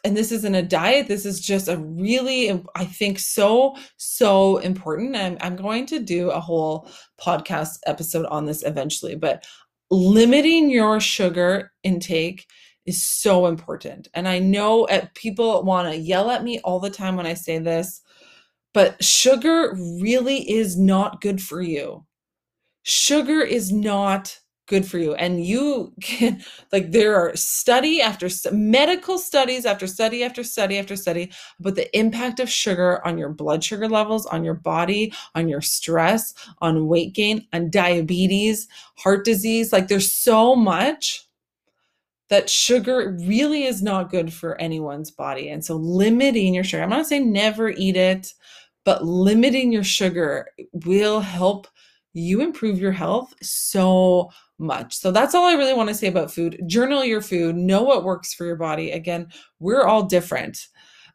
and 0.04 0.16
this 0.16 0.32
isn't 0.32 0.54
a 0.54 0.62
diet 0.62 1.08
this 1.08 1.26
is 1.26 1.40
just 1.40 1.68
a 1.68 1.76
really 1.76 2.62
i 2.74 2.84
think 2.84 3.18
so 3.18 3.76
so 3.96 4.58
important. 4.58 5.16
I'm, 5.16 5.36
I'm 5.40 5.56
going 5.56 5.86
to 5.86 5.98
do 5.98 6.30
a 6.30 6.40
whole 6.40 6.88
podcast 7.20 7.78
episode 7.86 8.26
on 8.26 8.46
this 8.46 8.62
eventually 8.64 9.14
but 9.14 9.44
limiting 9.90 10.70
your 10.70 11.00
sugar 11.00 11.72
intake 11.82 12.46
is 12.86 13.04
so 13.04 13.46
important. 13.46 14.08
And 14.14 14.26
i 14.26 14.38
know 14.38 14.84
uh, 14.86 15.06
people 15.14 15.62
want 15.64 15.92
to 15.92 15.98
yell 15.98 16.30
at 16.30 16.44
me 16.44 16.60
all 16.60 16.80
the 16.80 16.90
time 16.90 17.16
when 17.16 17.26
i 17.26 17.34
say 17.34 17.58
this 17.58 18.02
but 18.72 19.02
sugar 19.02 19.74
really 20.00 20.48
is 20.48 20.78
not 20.78 21.20
good 21.20 21.42
for 21.42 21.60
you. 21.60 22.06
Sugar 22.82 23.40
is 23.40 23.72
not 23.72 24.39
good 24.70 24.86
for 24.86 24.98
you. 24.98 25.14
And 25.14 25.44
you 25.44 25.92
can 26.00 26.42
like 26.72 26.92
there 26.92 27.16
are 27.16 27.36
study 27.36 28.00
after 28.00 28.28
medical 28.52 29.18
studies 29.18 29.66
after 29.66 29.86
study 29.86 30.22
after 30.22 30.44
study 30.44 30.78
after 30.78 30.96
study 30.96 31.30
about 31.58 31.74
the 31.74 31.98
impact 31.98 32.38
of 32.38 32.48
sugar 32.48 33.04
on 33.04 33.18
your 33.18 33.28
blood 33.28 33.62
sugar 33.64 33.88
levels 33.88 34.24
on 34.26 34.44
your 34.44 34.54
body 34.54 35.12
on 35.34 35.48
your 35.48 35.60
stress 35.60 36.32
on 36.60 36.86
weight 36.86 37.12
gain 37.12 37.46
on 37.52 37.68
diabetes 37.68 38.68
heart 38.96 39.24
disease. 39.24 39.72
Like 39.72 39.88
there's 39.88 40.12
so 40.12 40.54
much 40.54 41.26
that 42.28 42.48
sugar 42.48 43.18
really 43.26 43.64
is 43.64 43.82
not 43.82 44.08
good 44.08 44.32
for 44.32 44.58
anyone's 44.60 45.10
body. 45.10 45.48
And 45.48 45.64
so 45.64 45.74
limiting 45.74 46.54
your 46.54 46.62
sugar 46.64 46.84
i'm 46.84 46.90
not 46.90 47.06
saying 47.06 47.32
never 47.32 47.70
eat 47.70 47.96
it 47.96 48.32
but 48.84 49.04
limiting 49.04 49.72
your 49.72 49.84
sugar 49.84 50.48
will 50.72 51.20
help 51.20 51.66
you 52.12 52.40
improve 52.40 52.78
your 52.78 52.92
health 52.92 53.34
so 53.42 54.30
much. 54.58 54.96
So 54.96 55.10
that's 55.10 55.34
all 55.34 55.46
I 55.46 55.54
really 55.54 55.74
want 55.74 55.88
to 55.88 55.94
say 55.94 56.08
about 56.08 56.32
food. 56.32 56.60
Journal 56.66 57.04
your 57.04 57.22
food, 57.22 57.56
know 57.56 57.82
what 57.82 58.04
works 58.04 58.34
for 58.34 58.44
your 58.44 58.56
body. 58.56 58.90
Again, 58.90 59.28
we're 59.58 59.84
all 59.84 60.04
different. 60.04 60.68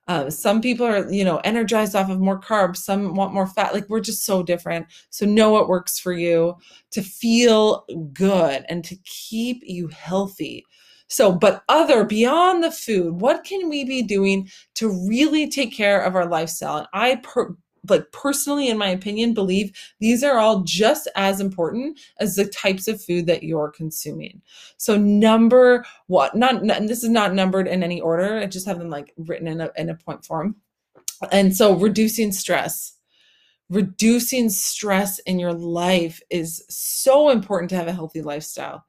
Uh, 0.08 0.30
some 0.30 0.62
people 0.62 0.86
are, 0.86 1.12
you 1.12 1.24
know, 1.24 1.38
energized 1.44 1.96
off 1.96 2.10
of 2.10 2.20
more 2.20 2.40
carbs. 2.40 2.78
Some 2.78 3.16
want 3.16 3.34
more 3.34 3.48
fat. 3.48 3.74
Like 3.74 3.90
we're 3.90 4.00
just 4.00 4.24
so 4.24 4.44
different. 4.44 4.86
So 5.10 5.26
know 5.26 5.50
what 5.50 5.68
works 5.68 6.00
for 6.00 6.14
you 6.14 6.56
to 6.92 7.02
feel 7.02 7.86
good 8.14 8.66
and 8.70 8.84
to 8.84 8.96
keep 9.04 9.62
you 9.64 9.88
healthy. 9.88 10.66
So, 11.08 11.32
but 11.32 11.64
other 11.70 12.04
beyond 12.04 12.64
the 12.64 12.72
food, 12.72 13.22
what 13.22 13.44
can 13.44 13.70
we 13.70 13.84
be 13.84 14.02
doing 14.02 14.50
to 14.76 14.90
really 15.08 15.50
take 15.50 15.76
care 15.76 16.02
of 16.02 16.16
our 16.16 16.28
lifestyle? 16.28 16.78
And 16.78 16.88
I 16.94 17.16
per- 17.18 17.56
like 17.90 18.12
personally 18.12 18.70
in 18.70 18.78
my 18.78 18.90
opinion 18.90 19.34
believe 19.34 19.72
these 20.00 20.24
are 20.24 20.38
all 20.38 20.62
just 20.62 21.08
as 21.16 21.40
important 21.40 22.00
as 22.20 22.36
the 22.36 22.46
types 22.46 22.88
of 22.88 23.04
food 23.04 23.26
that 23.28 23.44
you're 23.44 23.72
consuming. 23.72 24.42
So 24.78 24.98
number 24.98 25.86
what 26.08 26.36
not 26.36 26.64
this 26.64 27.04
is 27.04 27.10
not 27.10 27.34
numbered 27.34 27.68
in 27.68 27.84
any 27.84 28.02
order. 28.02 28.38
I 28.38 28.46
just 28.46 28.68
have 28.68 28.80
them 28.80 28.90
like 28.90 29.14
written 29.18 29.48
in 29.48 29.62
a, 29.62 29.72
in 29.76 29.90
a 29.90 29.96
point 29.96 30.26
form. 30.26 30.56
And 31.32 31.56
so 31.56 31.76
reducing 31.76 32.32
stress. 32.32 32.94
Reducing 33.70 34.50
stress 34.50 35.18
in 35.20 35.40
your 35.40 35.54
life 35.54 36.22
is 36.30 36.64
so 36.70 37.30
important 37.30 37.72
to 37.72 37.76
have 37.76 37.88
a 37.88 37.94
healthy 37.94 38.22
lifestyle 38.22 38.86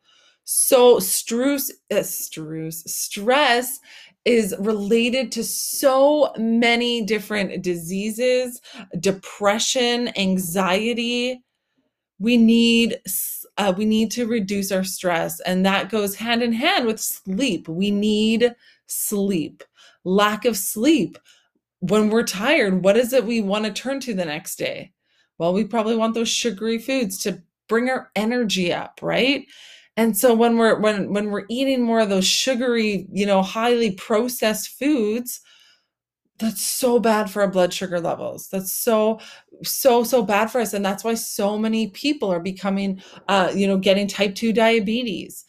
so 0.46 1.00
stress, 1.00 1.72
uh, 1.92 2.04
stress, 2.04 2.84
stress 2.90 3.80
is 4.24 4.54
related 4.60 5.32
to 5.32 5.42
so 5.42 6.32
many 6.38 7.04
different 7.04 7.62
diseases, 7.62 8.60
depression, 9.00 10.16
anxiety. 10.16 11.42
We 12.20 12.36
need 12.36 12.98
uh, 13.58 13.74
we 13.76 13.86
need 13.86 14.10
to 14.12 14.26
reduce 14.26 14.70
our 14.70 14.84
stress, 14.84 15.40
and 15.40 15.66
that 15.66 15.90
goes 15.90 16.14
hand 16.16 16.42
in 16.42 16.52
hand 16.52 16.86
with 16.86 17.00
sleep. 17.00 17.68
We 17.68 17.90
need 17.90 18.54
sleep. 18.86 19.64
Lack 20.04 20.44
of 20.44 20.56
sleep. 20.56 21.18
When 21.80 22.10
we're 22.10 22.24
tired, 22.24 22.84
what 22.84 22.96
is 22.96 23.12
it 23.12 23.24
we 23.24 23.40
want 23.40 23.64
to 23.64 23.72
turn 23.72 24.00
to 24.00 24.14
the 24.14 24.24
next 24.24 24.56
day? 24.56 24.92
Well, 25.38 25.52
we 25.52 25.64
probably 25.64 25.96
want 25.96 26.14
those 26.14 26.28
sugary 26.28 26.78
foods 26.78 27.18
to 27.24 27.42
bring 27.68 27.90
our 27.90 28.10
energy 28.16 28.72
up, 28.72 29.00
right? 29.02 29.46
And 29.96 30.16
so 30.16 30.34
when 30.34 30.58
we're 30.58 30.78
when 30.78 31.12
when 31.12 31.30
we're 31.30 31.46
eating 31.48 31.82
more 31.82 32.00
of 32.00 32.10
those 32.10 32.26
sugary, 32.26 33.06
you 33.12 33.24
know, 33.26 33.42
highly 33.42 33.92
processed 33.92 34.68
foods, 34.78 35.40
that's 36.38 36.60
so 36.62 37.00
bad 37.00 37.30
for 37.30 37.42
our 37.42 37.50
blood 37.50 37.72
sugar 37.72 37.98
levels. 38.00 38.48
That's 38.48 38.72
so 38.72 39.20
so 39.64 40.04
so 40.04 40.22
bad 40.22 40.50
for 40.50 40.60
us 40.60 40.74
and 40.74 40.84
that's 40.84 41.02
why 41.02 41.14
so 41.14 41.56
many 41.56 41.88
people 41.88 42.30
are 42.30 42.40
becoming 42.40 43.02
uh 43.28 43.52
you 43.54 43.66
know, 43.66 43.78
getting 43.78 44.06
type 44.06 44.34
2 44.34 44.52
diabetes. 44.52 45.46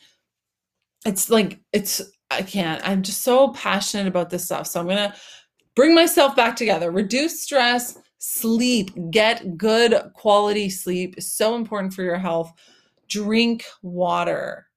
It's 1.06 1.30
like 1.30 1.60
it's 1.74 2.02
I 2.32 2.42
can't. 2.42 2.82
I'm 2.88 3.04
just 3.04 3.24
so 3.24 3.50
passionate 3.50 4.08
about 4.08 4.30
this 4.30 4.46
stuff. 4.46 4.68
So 4.68 4.80
I'm 4.80 4.88
to 4.88 5.14
bring 5.76 5.96
myself 5.96 6.36
back 6.36 6.56
together. 6.56 6.92
Reduce 6.92 7.42
stress, 7.42 7.98
sleep, 8.18 8.92
get 9.12 9.58
good 9.58 10.12
quality 10.14 10.70
sleep 10.70 11.22
so 11.22 11.56
important 11.56 11.94
for 11.94 12.04
your 12.04 12.18
health 12.18 12.54
drink 13.08 13.66
water. 13.82 14.68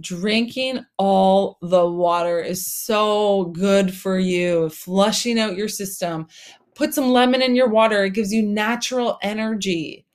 Drinking 0.00 0.84
all 0.96 1.58
the 1.60 1.88
water 1.88 2.38
is 2.40 2.72
so 2.72 3.46
good 3.46 3.92
for 3.92 4.18
you, 4.18 4.68
flushing 4.68 5.40
out 5.40 5.56
your 5.56 5.68
system. 5.68 6.28
Put 6.76 6.94
some 6.94 7.10
lemon 7.10 7.42
in 7.42 7.56
your 7.56 7.68
water, 7.68 8.04
it 8.04 8.14
gives 8.14 8.32
you 8.32 8.42
natural 8.42 9.18
energy. 9.22 10.06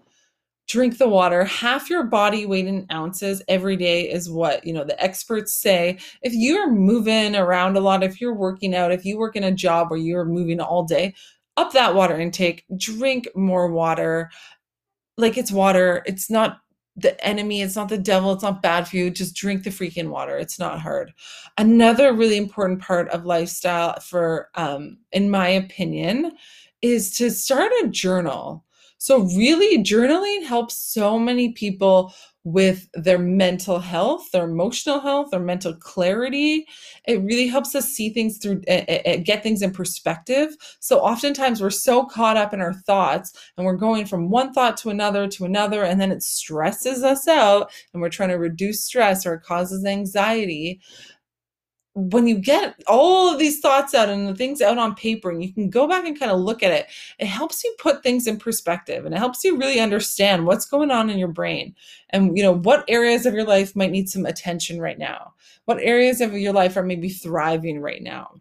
Drink 0.70 0.98
the 0.98 1.10
water. 1.10 1.44
Half 1.44 1.90
your 1.90 2.04
body 2.04 2.46
weight 2.46 2.68
in 2.68 2.88
ounces 2.90 3.42
every 3.50 3.76
day 3.76 4.10
is 4.10 4.30
what, 4.30 4.66
you 4.66 4.72
know, 4.72 4.86
the 4.86 5.02
experts 5.04 5.54
say. 5.54 6.00
If 6.22 6.32
you're 6.34 6.72
moving 6.72 7.36
around 7.36 7.76
a 7.76 7.82
lot, 7.82 8.02
if 8.02 8.22
you're 8.22 8.34
working 8.34 8.74
out, 8.74 8.94
if 8.94 9.04
you 9.04 9.18
work 9.18 9.36
in 9.36 9.44
a 9.44 9.52
job 9.52 9.90
where 9.90 10.00
you're 10.00 10.24
moving 10.24 10.62
all 10.62 10.86
day, 10.86 11.14
up 11.58 11.74
that 11.74 11.94
water 11.94 12.18
intake, 12.18 12.64
drink 12.78 13.28
more 13.36 13.70
water. 13.70 14.32
Like 15.18 15.38
it's 15.38 15.52
water, 15.52 16.02
it's 16.06 16.32
not 16.32 16.60
the 16.96 17.22
enemy. 17.26 17.62
It's 17.62 17.76
not 17.76 17.90
the 17.90 17.98
devil. 17.98 18.34
It's 18.34 18.44
not 18.44 18.62
bad 18.62 18.88
for 18.88 18.98
you. 18.98 19.10
Just 19.10 19.36
drink 19.36 19.64
the 19.64 19.70
freaking 19.70 20.10
water. 20.10 20.38
It's 20.38 20.60
not 20.60 20.80
hard. 20.80 21.14
Another 21.58 22.14
really 22.14 22.38
important 22.38 22.82
part 22.82 23.10
of 23.10 23.26
lifestyle, 23.26 24.00
for 24.00 24.50
um, 24.56 24.98
in 25.12 25.30
my 25.30 25.48
opinion, 25.48 26.34
is 26.82 27.16
to 27.18 27.32
start 27.32 27.72
a 27.84 27.88
journal. 27.88 28.64
So 29.04 29.24
really, 29.36 29.84
journaling 29.84 30.46
helps 30.46 30.76
so 30.76 31.20
many 31.20 31.52
people 31.52 32.14
with 32.46 32.88
their 32.94 33.20
mental 33.20 33.80
health, 33.80 34.32
their 34.32 34.46
emotional 34.46 35.02
health, 35.02 35.32
their 35.32 35.42
mental 35.42 35.74
clarity. 35.76 36.66
It 37.06 37.22
really 37.22 37.48
helps 37.48 37.76
us 37.76 37.90
see 37.90 38.12
things 38.12 38.38
through, 38.38 38.62
uh, 38.70 39.18
get 39.18 39.44
things 39.44 39.62
in 39.62 39.72
perspective. 39.72 40.56
So 40.80 41.00
oftentimes 41.02 41.62
we're 41.62 41.70
so 41.70 42.06
caught 42.06 42.38
up 42.38 42.54
in 42.54 42.62
our 42.62 42.74
thoughts 42.74 43.34
and 43.58 43.66
we're 43.66 43.76
going 43.76 44.06
from 44.06 44.30
one 44.30 44.54
thought 44.54 44.78
to 44.78 44.90
another 44.90 45.28
to 45.28 45.44
another, 45.44 45.84
and 45.84 46.00
then 46.00 46.12
it 46.14 46.24
stresses 46.24 47.04
us 47.04 47.28
out 47.28 47.74
and 47.92 48.02
we're 48.02 48.08
trying 48.08 48.30
to 48.30 48.36
reduce 48.36 48.86
stress 48.86 49.26
or 49.26 49.34
it 49.34 49.44
causes 49.44 49.84
anxiety 49.84 50.80
when 51.96 52.26
you 52.26 52.40
get 52.40 52.76
all 52.88 53.32
of 53.32 53.38
these 53.38 53.60
thoughts 53.60 53.94
out 53.94 54.10
and 54.10 54.28
the 54.28 54.36
things 54.36 54.62
out 54.62 54.80
on 54.80 54.96
paper 54.96 55.30
and 55.30 55.44
you 55.44 55.54
can 55.54 55.70
go 55.70 55.88
back 55.88 56.06
and 56.06 56.18
kind 56.18 56.32
of 56.32 56.40
look 56.40 56.64
at 56.64 56.72
it 56.72 56.88
it 57.20 57.28
helps 57.28 57.64
you 57.64 57.76
put 57.78 58.02
things 58.02 58.26
in 58.26 58.38
perspective 58.38 59.06
and 59.06 59.14
it 59.14 59.20
helps 59.20 59.44
you 59.44 59.58
really 59.58 59.80
understand 59.80 60.46
what's 60.46 60.66
going 60.66 60.90
on 60.90 61.10
in 61.10 61.20
your 61.20 61.28
brain 61.28 61.76
and 62.10 62.36
you 62.36 62.42
know 62.42 62.56
what 62.56 62.84
areas 62.88 63.28
of 63.28 63.36
your 63.36 63.46
life 63.46 63.76
might 63.76 63.92
need 63.92 64.10
some 64.10 64.26
attention 64.26 64.80
right 64.80 64.98
now 64.98 65.34
what 65.66 65.80
areas 65.80 66.22
of 66.22 66.34
your 66.34 66.54
life 66.54 66.76
are 66.78 66.84
maybe 66.84 67.10
thriving 67.10 67.80
right 67.80 68.02
now. 68.02 68.36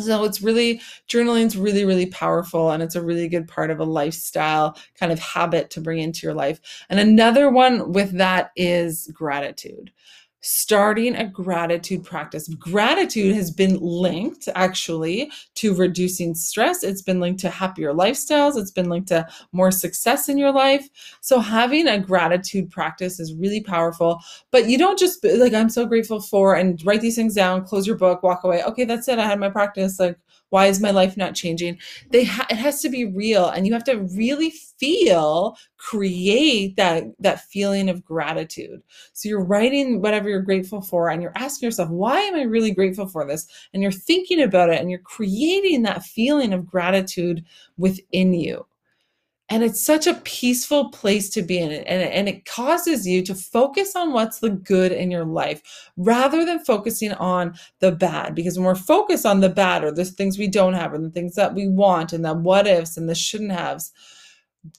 So 0.00 0.24
it's 0.24 0.40
really 0.40 0.80
journaling 1.08 1.46
is 1.46 1.56
really 1.56 1.84
really 1.84 2.06
powerful 2.06 2.70
and 2.70 2.82
it's 2.82 2.94
a 2.94 3.02
really 3.02 3.28
good 3.28 3.48
part 3.48 3.70
of 3.70 3.80
a 3.80 3.84
lifestyle 3.84 4.78
kind 4.94 5.10
of 5.10 5.18
habit 5.18 5.70
to 5.70 5.80
bring 5.80 5.98
into 5.98 6.24
your 6.24 6.34
life. 6.34 6.60
And 6.88 7.00
another 7.00 7.50
one 7.50 7.92
with 7.92 8.12
that 8.12 8.52
is 8.54 9.10
gratitude 9.12 9.90
starting 10.40 11.16
a 11.16 11.26
gratitude 11.26 12.04
practice. 12.04 12.48
Gratitude 12.54 13.34
has 13.34 13.50
been 13.50 13.78
linked 13.80 14.48
actually 14.54 15.30
to 15.54 15.74
reducing 15.74 16.34
stress. 16.34 16.84
It's 16.84 17.02
been 17.02 17.20
linked 17.20 17.40
to 17.40 17.50
happier 17.50 17.92
lifestyles. 17.92 18.56
It's 18.56 18.70
been 18.70 18.88
linked 18.88 19.08
to 19.08 19.26
more 19.52 19.70
success 19.70 20.28
in 20.28 20.38
your 20.38 20.52
life. 20.52 20.88
So 21.20 21.40
having 21.40 21.88
a 21.88 21.98
gratitude 21.98 22.70
practice 22.70 23.18
is 23.18 23.34
really 23.34 23.60
powerful. 23.60 24.20
But 24.50 24.68
you 24.68 24.78
don't 24.78 24.98
just 24.98 25.24
like, 25.24 25.54
I'm 25.54 25.70
so 25.70 25.86
grateful 25.86 26.20
for, 26.20 26.54
and 26.54 26.80
write 26.84 27.00
these 27.00 27.16
things 27.16 27.34
down, 27.34 27.64
close 27.64 27.86
your 27.86 27.96
book, 27.96 28.22
walk 28.22 28.44
away. 28.44 28.62
Okay, 28.62 28.84
that's 28.84 29.08
it. 29.08 29.18
I 29.18 29.26
had 29.26 29.40
my 29.40 29.50
practice. 29.50 29.98
Like, 29.98 30.18
why 30.50 30.66
is 30.66 30.80
my 30.80 30.90
life 30.90 31.16
not 31.16 31.34
changing? 31.34 31.78
They 32.10 32.24
ha- 32.24 32.46
it 32.50 32.56
has 32.56 32.80
to 32.82 32.88
be 32.88 33.04
real 33.04 33.48
and 33.48 33.66
you 33.66 33.72
have 33.72 33.84
to 33.84 33.96
really 34.16 34.50
feel 34.50 35.56
create 35.76 36.76
that 36.76 37.04
that 37.18 37.40
feeling 37.40 37.88
of 37.88 38.04
gratitude. 38.04 38.82
So 39.12 39.28
you're 39.28 39.44
writing 39.44 40.00
whatever 40.00 40.28
you're 40.28 40.42
grateful 40.42 40.80
for 40.80 41.10
and 41.10 41.22
you're 41.22 41.32
asking 41.36 41.66
yourself 41.66 41.90
why 41.90 42.20
am 42.20 42.34
i 42.34 42.42
really 42.42 42.70
grateful 42.72 43.06
for 43.06 43.26
this? 43.26 43.46
And 43.72 43.82
you're 43.82 43.92
thinking 43.92 44.42
about 44.42 44.70
it 44.70 44.80
and 44.80 44.90
you're 44.90 45.00
creating 45.00 45.82
that 45.82 46.02
feeling 46.04 46.52
of 46.52 46.66
gratitude 46.66 47.44
within 47.76 48.34
you 48.34 48.66
and 49.50 49.64
it's 49.64 49.82
such 49.82 50.06
a 50.06 50.14
peaceful 50.14 50.90
place 50.90 51.30
to 51.30 51.42
be 51.42 51.58
in. 51.58 51.72
And, 51.72 52.02
and 52.02 52.28
it 52.28 52.44
causes 52.44 53.06
you 53.06 53.22
to 53.22 53.34
focus 53.34 53.96
on 53.96 54.12
what's 54.12 54.40
the 54.40 54.50
good 54.50 54.92
in 54.92 55.10
your 55.10 55.24
life 55.24 55.62
rather 55.96 56.44
than 56.44 56.64
focusing 56.64 57.12
on 57.12 57.54
the 57.80 57.92
bad. 57.92 58.34
Because 58.34 58.58
when 58.58 58.66
we're 58.66 58.74
focused 58.74 59.24
on 59.24 59.40
the 59.40 59.48
bad 59.48 59.84
or 59.84 59.90
the 59.90 60.04
things 60.04 60.38
we 60.38 60.48
don't 60.48 60.74
have 60.74 60.92
or 60.92 60.98
the 60.98 61.10
things 61.10 61.34
that 61.36 61.54
we 61.54 61.66
want 61.66 62.12
and 62.12 62.24
the 62.24 62.34
what 62.34 62.66
ifs 62.66 62.96
and 62.96 63.08
the 63.08 63.14
shouldn't 63.14 63.52
haves, 63.52 63.92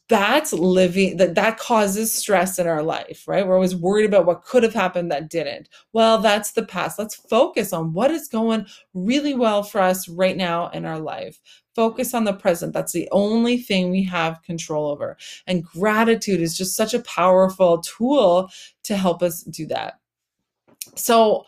that's 0.10 0.52
living 0.54 1.18
that 1.18 1.36
that 1.36 1.58
causes 1.58 2.14
stress 2.14 2.60
in 2.60 2.68
our 2.68 2.84
life 2.84 3.28
right? 3.28 3.48
We're 3.48 3.56
always 3.56 3.76
worried 3.76 4.06
about 4.06 4.26
what 4.26 4.44
could 4.44 4.64
have 4.64 4.74
happened 4.74 5.12
that 5.12 5.30
didn't. 5.30 5.70
Well 5.94 6.18
that's 6.20 6.52
the 6.52 6.66
past. 6.66 7.00
Let's 7.00 7.16
focus 7.16 7.74
on 7.74 7.94
what 7.94 8.12
is 8.12 8.28
going 8.28 8.66
really 8.94 9.34
well 9.34 9.64
for 9.64 9.82
us 9.82 10.10
right 10.10 10.36
now 10.36 10.70
in 10.70 10.86
our 10.86 11.00
life. 11.00 11.40
Focus 11.76 12.14
on 12.14 12.26
the 12.26 12.34
present. 12.34 12.74
That's 12.74 12.92
the 12.92 13.08
only 13.12 13.58
thing 13.58 13.90
we 13.90 14.04
have 14.04 14.42
control 14.44 14.90
over. 14.90 15.18
And 15.48 15.64
gratitude 15.64 16.42
is 16.42 16.58
just 16.58 16.76
such 16.76 16.94
a 16.94 17.02
powerful 17.04 17.80
tool 17.82 18.50
to 18.84 18.98
help 18.98 19.24
us 19.24 19.44
do 19.44 19.66
that. 19.68 20.00
So 20.96 21.46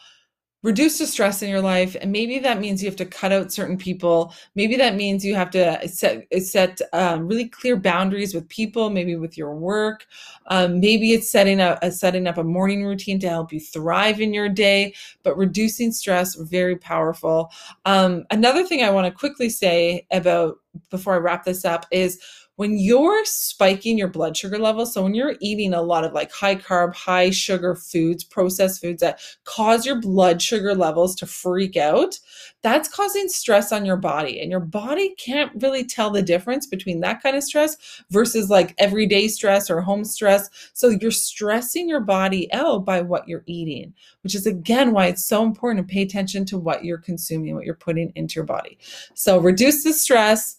reduce 0.63 0.99
the 0.99 1.07
stress 1.07 1.41
in 1.41 1.49
your 1.49 1.61
life 1.61 1.95
and 1.99 2.11
maybe 2.11 2.37
that 2.39 2.59
means 2.59 2.83
you 2.83 2.89
have 2.89 2.97
to 2.97 3.05
cut 3.05 3.31
out 3.31 3.51
certain 3.51 3.77
people. 3.77 4.33
Maybe 4.55 4.75
that 4.77 4.95
means 4.95 5.25
you 5.25 5.35
have 5.35 5.49
to 5.51 5.87
set 5.87 6.27
set 6.41 6.79
um, 6.93 7.27
really 7.27 7.49
clear 7.49 7.75
boundaries 7.75 8.33
with 8.33 8.47
people 8.49 8.89
maybe 8.89 9.15
with 9.15 9.37
your 9.37 9.55
work. 9.55 10.05
Um, 10.47 10.79
maybe 10.79 11.13
it's 11.13 11.31
setting 11.31 11.59
up 11.61 11.79
a, 11.81 11.91
setting 11.91 12.27
up 12.27 12.37
a 12.37 12.43
morning 12.43 12.85
routine 12.85 13.19
to 13.21 13.29
help 13.29 13.51
you 13.51 13.59
thrive 13.59 14.21
in 14.21 14.33
your 14.33 14.49
day 14.49 14.93
but 15.23 15.37
reducing 15.37 15.91
stress 15.91 16.35
very 16.35 16.75
powerful. 16.75 17.51
Um, 17.85 18.25
another 18.29 18.65
thing 18.65 18.83
i 18.83 18.89
want 18.89 19.05
to 19.05 19.11
quickly 19.11 19.49
say 19.49 20.05
about 20.11 20.59
before 20.89 21.13
i 21.13 21.17
wrap 21.17 21.43
this 21.43 21.65
up 21.65 21.85
is 21.91 22.19
when 22.61 22.77
you're 22.77 23.25
spiking 23.25 23.97
your 23.97 24.07
blood 24.07 24.37
sugar 24.37 24.59
levels, 24.59 24.93
so 24.93 25.01
when 25.01 25.15
you're 25.15 25.33
eating 25.39 25.73
a 25.73 25.81
lot 25.81 26.03
of 26.03 26.13
like 26.13 26.31
high 26.31 26.55
carb, 26.55 26.93
high 26.93 27.31
sugar 27.31 27.73
foods, 27.73 28.23
processed 28.23 28.79
foods 28.79 29.01
that 29.01 29.19
cause 29.45 29.83
your 29.83 29.99
blood 29.99 30.39
sugar 30.39 30.75
levels 30.75 31.15
to 31.15 31.25
freak 31.25 31.75
out, 31.75 32.19
that's 32.61 32.87
causing 32.87 33.27
stress 33.29 33.71
on 33.71 33.83
your 33.83 33.97
body. 33.97 34.39
And 34.39 34.51
your 34.51 34.59
body 34.59 35.15
can't 35.15 35.51
really 35.59 35.83
tell 35.83 36.11
the 36.11 36.21
difference 36.21 36.67
between 36.67 36.99
that 36.99 37.23
kind 37.23 37.35
of 37.35 37.43
stress 37.43 38.03
versus 38.11 38.51
like 38.51 38.75
everyday 38.77 39.27
stress 39.27 39.67
or 39.67 39.81
home 39.81 40.05
stress. 40.05 40.47
So 40.73 40.89
you're 40.89 41.09
stressing 41.09 41.89
your 41.89 42.01
body 42.01 42.47
out 42.53 42.85
by 42.85 43.01
what 43.01 43.27
you're 43.27 43.41
eating, 43.47 43.95
which 44.21 44.35
is 44.35 44.45
again 44.45 44.91
why 44.91 45.07
it's 45.07 45.25
so 45.25 45.43
important 45.43 45.87
to 45.87 45.91
pay 45.91 46.03
attention 46.03 46.45
to 46.45 46.59
what 46.59 46.85
you're 46.85 46.99
consuming, 46.99 47.55
what 47.55 47.65
you're 47.65 47.73
putting 47.73 48.13
into 48.13 48.35
your 48.35 48.45
body. 48.45 48.77
So 49.15 49.39
reduce 49.39 49.83
the 49.83 49.93
stress 49.93 50.57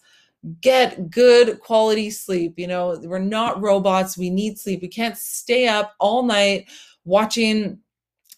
get 0.61 1.11
good 1.11 1.61
quality 1.61 2.11
sleep. 2.11 2.55
You 2.57 2.66
know, 2.66 2.98
we're 3.02 3.18
not 3.18 3.61
robots. 3.61 4.18
We 4.18 4.31
need 4.31 4.59
sleep. 4.59 4.83
We 4.83 4.88
can't 4.88 5.16
stay 5.16 5.68
up 5.68 5.94
all 6.00 6.22
night 6.22 6.68
watching 7.05 7.78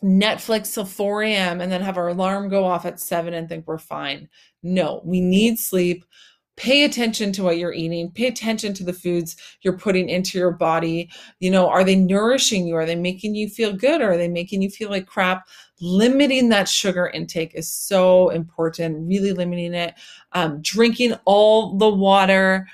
Netflix 0.03 0.75
till 0.75 0.85
4 0.85 1.23
a.m. 1.23 1.61
and 1.61 1.73
then 1.73 1.81
have 1.81 1.97
our 1.97 2.09
alarm 2.09 2.49
go 2.49 2.65
off 2.65 2.85
at 2.85 3.01
7 3.01 3.33
and 3.33 3.49
think 3.49 3.67
we're 3.67 3.79
fine. 3.79 4.29
No, 4.63 5.01
we 5.05 5.21
need 5.21 5.59
sleep 5.59 6.05
pay 6.57 6.85
attention 6.85 7.33
to 7.33 7.43
what 7.43 7.59
you're 7.59 7.73
eating. 7.73 8.11
Pay 8.11 8.27
attention 8.27 8.75
to 8.75 8.85
the 8.85 8.93
foods 8.93 9.37
you're 9.63 9.79
putting 9.79 10.09
into 10.09 10.39
your 10.39 10.53
body. 10.53 11.11
You 11.41 11.51
know 11.51 11.69
are 11.69 11.85
they 11.85 11.97
nourishing 11.97 12.67
you? 12.67 12.77
Are 12.77 12.87
they 12.87 12.95
making 12.95 13.35
you 13.35 13.49
feel 13.49 13.73
good? 13.73 14.01
Or 14.01 14.13
are 14.13 14.17
they 14.17 14.29
making 14.29 14.63
you 14.63 14.71
feel 14.71 14.91
like 14.91 15.07
crap? 15.07 15.49
Limiting 15.81 16.51
that 16.51 16.69
sugar 16.69 17.09
intake 17.09 17.55
is 17.55 17.73
so 17.73 18.31
important 18.31 19.09
really 19.09 19.33
limiting 19.33 19.75
it. 19.75 19.95
Um, 20.33 20.61
drinking 20.63 21.15
all 21.25 21.77
the 21.77 21.91
water 21.91 22.67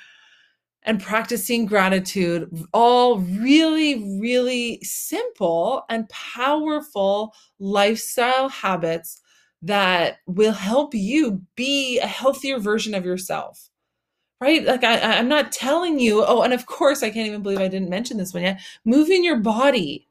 and 0.82 1.00
practicing 1.00 1.66
gratitude 1.66 2.48
all 2.72 3.18
really 3.18 4.18
really 4.18 4.80
simple 4.82 5.84
and 5.90 6.08
powerful 6.08 7.34
lifestyle 7.58 8.48
habits 8.48 9.20
that 9.62 10.18
will 10.26 10.52
help 10.52 10.94
you 10.94 11.42
be 11.54 11.98
a 11.98 12.06
healthier 12.06 12.58
version 12.58 12.94
of 12.94 13.04
yourself 13.04 13.69
right? 14.40 14.64
Like 14.64 14.84
I, 14.84 15.18
I'm 15.18 15.28
not 15.28 15.52
telling 15.52 15.98
you, 15.98 16.24
oh, 16.24 16.42
and 16.42 16.52
of 16.52 16.66
course, 16.66 17.02
I 17.02 17.10
can't 17.10 17.26
even 17.26 17.42
believe 17.42 17.60
I 17.60 17.68
didn't 17.68 17.90
mention 17.90 18.16
this 18.16 18.32
one 18.32 18.42
yet. 18.42 18.60
Moving 18.84 19.22
your 19.22 19.38
body, 19.38 20.08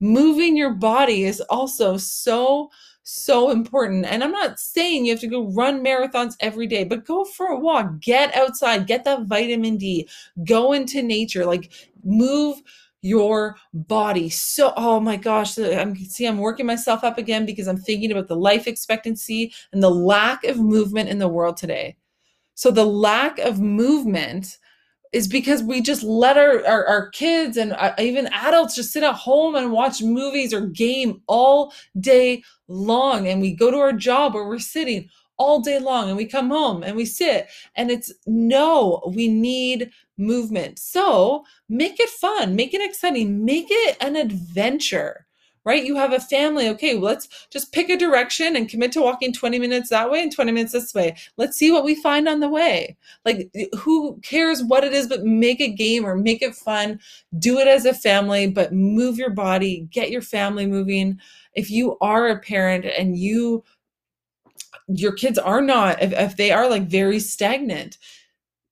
moving 0.00 0.56
your 0.56 0.72
body 0.72 1.24
is 1.24 1.40
also 1.42 1.96
so, 1.96 2.70
so 3.02 3.50
important. 3.50 4.06
And 4.06 4.22
I'm 4.22 4.32
not 4.32 4.60
saying 4.60 5.04
you 5.04 5.12
have 5.12 5.20
to 5.20 5.26
go 5.26 5.50
run 5.50 5.84
marathons 5.84 6.36
every 6.40 6.66
day, 6.66 6.84
but 6.84 7.04
go 7.04 7.24
for 7.24 7.46
a 7.46 7.58
walk, 7.58 8.00
get 8.00 8.34
outside, 8.36 8.86
get 8.86 9.04
that 9.04 9.26
vitamin 9.26 9.76
D, 9.76 10.08
go 10.46 10.72
into 10.72 11.02
nature, 11.02 11.44
like 11.44 11.72
move 12.04 12.62
your 13.02 13.56
body. 13.74 14.30
So, 14.30 14.72
oh 14.76 14.98
my 14.98 15.16
gosh, 15.16 15.58
uh, 15.58 15.72
I'm 15.72 15.94
see, 15.96 16.26
I'm 16.26 16.38
working 16.38 16.64
myself 16.64 17.04
up 17.04 17.18
again 17.18 17.44
because 17.44 17.68
I'm 17.68 17.76
thinking 17.76 18.10
about 18.10 18.28
the 18.28 18.36
life 18.36 18.66
expectancy 18.66 19.52
and 19.72 19.82
the 19.82 19.90
lack 19.90 20.44
of 20.44 20.58
movement 20.58 21.10
in 21.10 21.18
the 21.18 21.28
world 21.28 21.58
today. 21.58 21.96
So 22.54 22.70
the 22.70 22.84
lack 22.84 23.38
of 23.38 23.60
movement 23.60 24.58
is 25.12 25.28
because 25.28 25.62
we 25.62 25.80
just 25.80 26.02
let 26.02 26.36
our, 26.36 26.66
our, 26.66 26.84
our 26.86 27.08
kids 27.10 27.56
and 27.56 27.72
uh, 27.72 27.94
even 27.98 28.26
adults 28.32 28.74
just 28.74 28.92
sit 28.92 29.04
at 29.04 29.14
home 29.14 29.54
and 29.54 29.70
watch 29.70 30.02
movies 30.02 30.52
or 30.52 30.66
game 30.66 31.22
all 31.28 31.72
day 32.00 32.42
long. 32.66 33.28
And 33.28 33.40
we 33.40 33.54
go 33.54 33.70
to 33.70 33.76
our 33.76 33.92
job 33.92 34.34
where 34.34 34.46
we're 34.46 34.58
sitting 34.58 35.08
all 35.36 35.60
day 35.60 35.78
long 35.78 36.08
and 36.08 36.16
we 36.16 36.26
come 36.26 36.50
home 36.50 36.82
and 36.82 36.96
we 36.96 37.04
sit. 37.04 37.48
And 37.76 37.92
it's 37.92 38.12
no, 38.26 39.02
we 39.14 39.28
need 39.28 39.90
movement. 40.18 40.80
So 40.80 41.44
make 41.68 42.00
it 42.00 42.10
fun, 42.10 42.56
make 42.56 42.74
it 42.74 42.82
exciting, 42.82 43.44
make 43.44 43.66
it 43.70 43.96
an 44.00 44.16
adventure 44.16 45.23
right? 45.64 45.84
You 45.84 45.96
have 45.96 46.12
a 46.12 46.20
family. 46.20 46.68
Okay, 46.68 46.94
well, 46.94 47.10
let's 47.12 47.28
just 47.50 47.72
pick 47.72 47.88
a 47.88 47.96
direction 47.96 48.56
and 48.56 48.68
commit 48.68 48.92
to 48.92 49.00
walking 49.00 49.32
20 49.32 49.58
minutes 49.58 49.90
that 49.90 50.10
way 50.10 50.22
and 50.22 50.32
20 50.32 50.52
minutes 50.52 50.72
this 50.72 50.94
way. 50.94 51.16
Let's 51.36 51.56
see 51.56 51.70
what 51.70 51.84
we 51.84 51.94
find 51.94 52.28
on 52.28 52.40
the 52.40 52.48
way. 52.48 52.96
Like, 53.24 53.50
who 53.78 54.20
cares 54.22 54.62
what 54.62 54.84
it 54.84 54.92
is, 54.92 55.06
but 55.06 55.24
make 55.24 55.60
a 55.60 55.72
game 55.72 56.04
or 56.04 56.16
make 56.16 56.42
it 56.42 56.54
fun. 56.54 57.00
Do 57.38 57.58
it 57.58 57.68
as 57.68 57.86
a 57.86 57.94
family, 57.94 58.46
but 58.46 58.72
move 58.72 59.16
your 59.16 59.30
body, 59.30 59.88
get 59.90 60.10
your 60.10 60.22
family 60.22 60.66
moving. 60.66 61.18
If 61.54 61.70
you 61.70 61.96
are 62.00 62.28
a 62.28 62.38
parent 62.38 62.84
and 62.84 63.16
you, 63.16 63.64
your 64.88 65.12
kids 65.12 65.38
are 65.38 65.62
not, 65.62 66.02
if, 66.02 66.12
if 66.12 66.36
they 66.36 66.50
are 66.50 66.68
like 66.68 66.88
very 66.88 67.20
stagnant, 67.20 67.96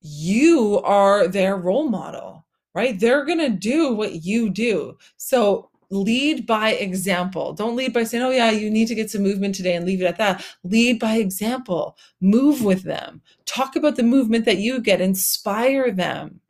you 0.01 0.81
are 0.83 1.27
their 1.27 1.55
role 1.55 1.87
model, 1.89 2.45
right? 2.75 2.99
They're 2.99 3.25
going 3.25 3.39
to 3.39 3.49
do 3.49 3.93
what 3.93 4.23
you 4.23 4.49
do. 4.49 4.97
So 5.17 5.69
lead 5.93 6.45
by 6.45 6.71
example. 6.71 7.53
Don't 7.53 7.75
lead 7.75 7.93
by 7.93 8.03
saying, 8.03 8.23
oh, 8.23 8.31
yeah, 8.31 8.51
you 8.51 8.69
need 8.69 8.87
to 8.87 8.95
get 8.95 9.11
some 9.11 9.21
movement 9.21 9.55
today 9.55 9.75
and 9.75 9.85
leave 9.85 10.01
it 10.01 10.05
at 10.05 10.17
that. 10.17 10.45
Lead 10.63 10.99
by 10.99 11.15
example. 11.15 11.97
Move 12.19 12.63
with 12.63 12.83
them. 12.83 13.21
Talk 13.45 13.75
about 13.75 13.95
the 13.95 14.03
movement 14.03 14.45
that 14.45 14.57
you 14.57 14.81
get. 14.81 15.01
Inspire 15.01 15.91
them. 15.91 16.41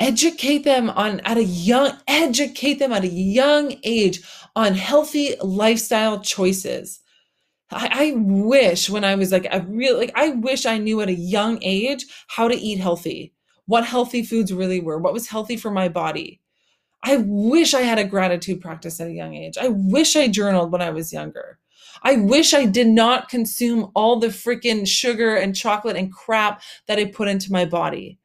Educate 0.00 0.64
them 0.64 0.90
on 0.90 1.20
at 1.20 1.36
a 1.36 1.44
young 1.44 1.96
educate 2.08 2.80
them 2.80 2.92
at 2.92 3.04
a 3.04 3.08
young 3.08 3.76
age 3.84 4.22
on 4.56 4.74
healthy 4.74 5.36
lifestyle 5.40 6.18
choices. 6.18 6.98
I, 7.70 7.88
I 7.92 8.12
wish 8.16 8.90
when 8.90 9.04
I 9.04 9.14
was 9.14 9.30
like 9.30 9.46
a 9.52 9.60
real 9.60 9.96
like 9.96 10.10
I 10.16 10.30
wish 10.30 10.66
I 10.66 10.78
knew 10.78 11.00
at 11.00 11.08
a 11.08 11.14
young 11.14 11.60
age 11.62 12.06
how 12.26 12.48
to 12.48 12.56
eat 12.56 12.80
healthy, 12.80 13.34
what 13.66 13.86
healthy 13.86 14.24
foods 14.24 14.52
really 14.52 14.80
were, 14.80 14.98
what 14.98 15.12
was 15.12 15.28
healthy 15.28 15.56
for 15.56 15.70
my 15.70 15.88
body 15.88 16.40
I 17.04 17.18
wish 17.18 17.74
I 17.74 17.82
had 17.82 17.98
a 17.98 18.04
gratitude 18.04 18.62
practice 18.62 18.98
at 18.98 19.08
a 19.08 19.12
young 19.12 19.34
age. 19.34 19.58
I 19.58 19.68
wish 19.68 20.16
I 20.16 20.26
journaled 20.26 20.72
when 20.72 20.80
I 20.80 20.88
was 20.88 21.12
younger. 21.12 21.58
I 22.02 22.16
wish 22.16 22.54
I 22.54 22.64
did 22.64 22.86
not 22.86 23.28
consume 23.28 23.90
all 23.94 24.18
the 24.18 24.28
freaking 24.28 24.88
sugar 24.88 25.36
and 25.36 25.54
chocolate 25.54 25.96
and 25.96 26.12
crap 26.12 26.62
that 26.86 26.98
I 26.98 27.04
put 27.04 27.28
into 27.28 27.52
my 27.52 27.66
body. 27.66 28.18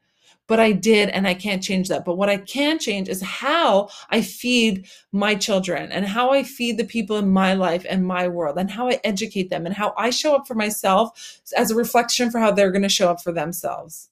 But 0.48 0.60
I 0.60 0.72
did, 0.72 1.10
and 1.10 1.28
I 1.28 1.36
can't 1.36 1.62
change 1.62 1.90
that. 1.90 2.06
But 2.06 2.18
what 2.18 2.30
I 2.30 2.38
can 2.38 2.80
change 2.80 3.08
is 3.08 3.22
how 3.22 3.90
I 4.10 4.22
feed 4.22 4.88
my 5.12 5.36
children 5.36 5.92
and 5.92 6.06
how 6.06 6.32
I 6.32 6.42
feed 6.42 6.78
the 6.78 6.86
people 6.86 7.18
in 7.18 7.30
my 7.30 7.54
life 7.54 7.86
and 7.88 8.08
my 8.08 8.28
world 8.28 8.58
and 8.58 8.72
how 8.72 8.90
I 8.90 9.00
educate 9.04 9.50
them 9.52 9.66
and 9.68 9.76
how 9.76 9.94
I 9.96 10.10
show 10.10 10.36
up 10.36 10.48
for 10.48 10.56
myself 10.56 11.42
as 11.56 11.70
a 11.70 11.76
reflection 11.76 12.32
for 12.32 12.40
how 12.40 12.52
they're 12.52 12.72
going 12.72 12.82
to 12.82 12.90
show 12.90 13.12
up 13.12 13.22
for 13.22 13.32
themselves. 13.32 14.10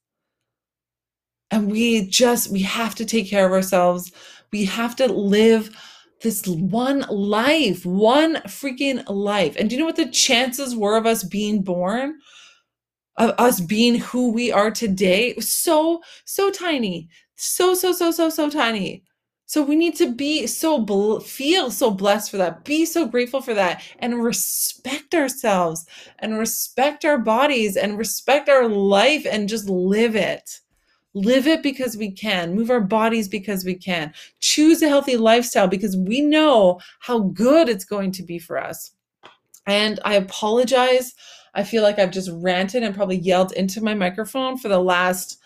And 1.49 1.71
we 1.71 2.05
just, 2.05 2.51
we 2.51 2.61
have 2.61 2.93
to 2.95 3.05
take 3.05 3.29
care 3.29 3.45
of 3.45 3.53
ourselves 3.53 4.11
we 4.51 4.65
have 4.65 4.95
to 4.97 5.07
live 5.11 5.75
this 6.21 6.45
one 6.47 7.05
life, 7.09 7.85
one 7.85 8.35
freaking 8.47 9.03
life. 9.07 9.55
And 9.57 9.69
do 9.69 9.75
you 9.75 9.79
know 9.79 9.85
what 9.85 9.95
the 9.95 10.09
chances 10.09 10.75
were 10.75 10.97
of 10.97 11.05
us 11.05 11.23
being 11.23 11.61
born? 11.61 12.17
Of 13.17 13.33
us 13.37 13.59
being 13.59 13.95
who 13.95 14.31
we 14.31 14.51
are 14.51 14.71
today? 14.71 15.35
So, 15.39 16.01
so 16.25 16.51
tiny. 16.51 17.09
So, 17.35 17.73
so, 17.73 17.91
so, 17.91 18.11
so, 18.11 18.29
so 18.29 18.49
tiny. 18.49 19.03
So 19.45 19.63
we 19.63 19.77
need 19.77 19.95
to 19.95 20.11
be 20.11 20.45
so 20.45 20.79
bl- 20.79 21.19
feel 21.19 21.71
so 21.71 21.89
blessed 21.89 22.31
for 22.31 22.37
that. 22.37 22.65
Be 22.65 22.85
so 22.85 23.05
grateful 23.07 23.41
for 23.41 23.53
that 23.53 23.81
and 23.99 24.21
respect 24.21 25.15
ourselves 25.15 25.85
and 26.19 26.37
respect 26.37 27.05
our 27.05 27.17
bodies 27.17 27.77
and 27.77 27.97
respect 27.97 28.49
our 28.49 28.67
life 28.67 29.25
and 29.25 29.47
just 29.47 29.69
live 29.69 30.15
it. 30.17 30.59
Live 31.17 31.47
it 31.47 31.63
because 31.63 31.97
we 31.97 32.11
can. 32.11 32.53
Move 32.53 32.69
our 32.69 32.79
bodies 32.79 33.27
because 33.27 33.65
we 33.65 33.73
can. 33.73 34.13
Choose 34.39 34.83
a 34.83 34.87
healthy 34.87 35.17
lifestyle 35.17 35.67
because 35.67 35.97
we 35.97 36.21
know 36.21 36.79
how 36.99 37.19
good 37.19 37.67
it's 37.67 37.85
going 37.85 38.11
to 38.11 38.23
be 38.23 38.37
for 38.37 38.57
us. 38.57 38.91
And 39.65 39.99
I 40.05 40.13
apologize. 40.13 41.15
I 41.55 41.63
feel 41.63 41.81
like 41.81 41.97
I've 41.97 42.11
just 42.11 42.29
ranted 42.31 42.83
and 42.83 42.93
probably 42.93 43.17
yelled 43.17 43.51
into 43.53 43.81
my 43.81 43.95
microphone 43.95 44.59
for 44.59 44.67
the 44.67 44.79
last, 44.79 45.39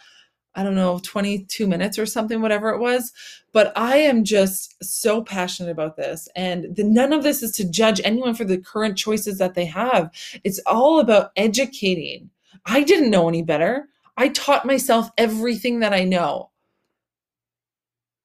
I 0.56 0.64
don't 0.64 0.76
know, 0.76 1.00
22 1.04 1.66
minutes 1.66 1.98
or 1.98 2.06
something, 2.06 2.42
whatever 2.42 2.70
it 2.72 2.80
was. 2.80 3.14
But 3.54 3.72
I 3.78 3.96
am 3.98 4.26
just 4.26 4.76
so 4.84 5.24
passionate 5.24 5.72
about 5.72 5.96
this. 5.96 6.28
And 6.36 6.76
the, 6.76 6.84
none 6.84 7.14
of 7.14 7.24
this 7.24 7.42
is 7.42 7.52
to 7.54 7.70
judge 7.70 8.02
anyone 8.04 8.36
for 8.36 8.44
the 8.44 8.58
current 8.58 8.98
choices 8.98 9.38
that 9.38 9.54
they 9.54 9.66
have. 9.66 10.12
It's 10.44 10.60
all 10.66 11.00
about 11.00 11.32
educating. 11.38 12.30
I 12.66 12.84
didn't 12.84 13.10
know 13.10 13.30
any 13.30 13.42
better. 13.42 13.88
I 14.18 14.30
taught 14.30 14.66
myself 14.66 15.10
everything 15.18 15.80
that 15.80 15.94
I 15.94 16.04
know. 16.04 16.52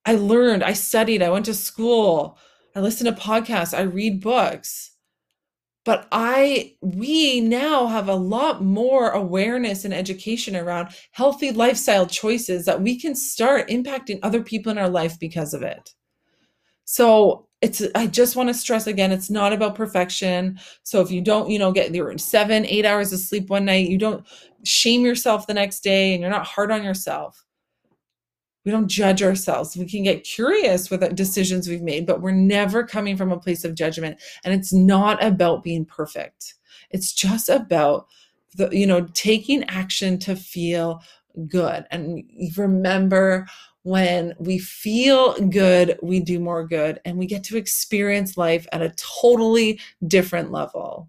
I 0.04 0.14
learned, 0.14 0.62
I 0.62 0.72
studied, 0.72 1.22
I 1.22 1.30
went 1.30 1.46
to 1.46 1.54
school, 1.54 2.38
I 2.74 2.80
listened 2.80 3.14
to 3.14 3.22
podcasts, 3.22 3.76
I 3.76 3.82
read 3.82 4.20
books. 4.20 4.92
But 5.84 6.08
I, 6.10 6.74
we 6.80 7.40
now 7.40 7.86
have 7.86 8.08
a 8.08 8.14
lot 8.14 8.62
more 8.62 9.10
awareness 9.10 9.84
and 9.84 9.94
education 9.94 10.56
around 10.56 10.88
healthy 11.12 11.52
lifestyle 11.52 12.06
choices 12.06 12.64
that 12.64 12.82
we 12.82 12.98
can 13.00 13.14
start 13.14 13.68
impacting 13.68 14.18
other 14.22 14.42
people 14.42 14.72
in 14.72 14.78
our 14.78 14.88
life 14.88 15.18
because 15.20 15.54
of 15.54 15.62
it. 15.62 15.90
So 16.84 17.45
it's 17.62 17.82
i 17.94 18.06
just 18.06 18.36
want 18.36 18.48
to 18.48 18.54
stress 18.54 18.86
again 18.86 19.12
it's 19.12 19.30
not 19.30 19.52
about 19.52 19.74
perfection. 19.74 20.58
So 20.82 21.00
if 21.00 21.10
you 21.10 21.20
don't 21.20 21.50
you 21.50 21.58
know 21.58 21.72
get 21.72 21.94
your 21.94 22.16
seven 22.18 22.66
eight 22.66 22.84
hours 22.84 23.12
of 23.12 23.20
sleep 23.20 23.48
one 23.48 23.64
night 23.64 23.88
you 23.88 23.98
don't 23.98 24.26
shame 24.64 25.04
yourself 25.04 25.46
the 25.46 25.54
next 25.54 25.80
day 25.80 26.12
and 26.12 26.20
you're 26.20 26.30
not 26.30 26.46
hard 26.46 26.70
on 26.70 26.84
yourself. 26.84 27.44
We 28.64 28.72
don't 28.72 28.88
judge 28.88 29.22
ourselves. 29.22 29.76
We 29.76 29.86
can 29.86 30.02
get 30.02 30.24
curious 30.24 30.90
with 30.90 31.14
decisions 31.14 31.68
we've 31.68 31.82
made 31.82 32.06
but 32.06 32.20
we're 32.20 32.32
never 32.32 32.84
coming 32.84 33.16
from 33.16 33.32
a 33.32 33.40
place 33.40 33.64
of 33.64 33.74
judgment. 33.74 34.20
And 34.44 34.52
it's 34.52 34.72
not 34.72 35.22
about 35.24 35.62
being 35.62 35.84
perfect. 35.84 36.54
It's 36.90 37.12
just 37.12 37.48
about 37.48 38.06
the 38.54 38.68
you 38.70 38.86
know 38.86 39.06
taking 39.14 39.64
action 39.64 40.18
to 40.20 40.36
feel 40.36 41.02
good. 41.46 41.86
And 41.90 42.24
remember 42.56 43.46
when 43.86 44.34
we 44.40 44.58
feel 44.58 45.34
good, 45.34 45.96
we 46.02 46.18
do 46.18 46.40
more 46.40 46.66
good 46.66 46.98
and 47.04 47.16
we 47.16 47.24
get 47.24 47.44
to 47.44 47.56
experience 47.56 48.36
life 48.36 48.66
at 48.72 48.82
a 48.82 48.92
totally 48.96 49.78
different 50.04 50.50
level. 50.50 51.08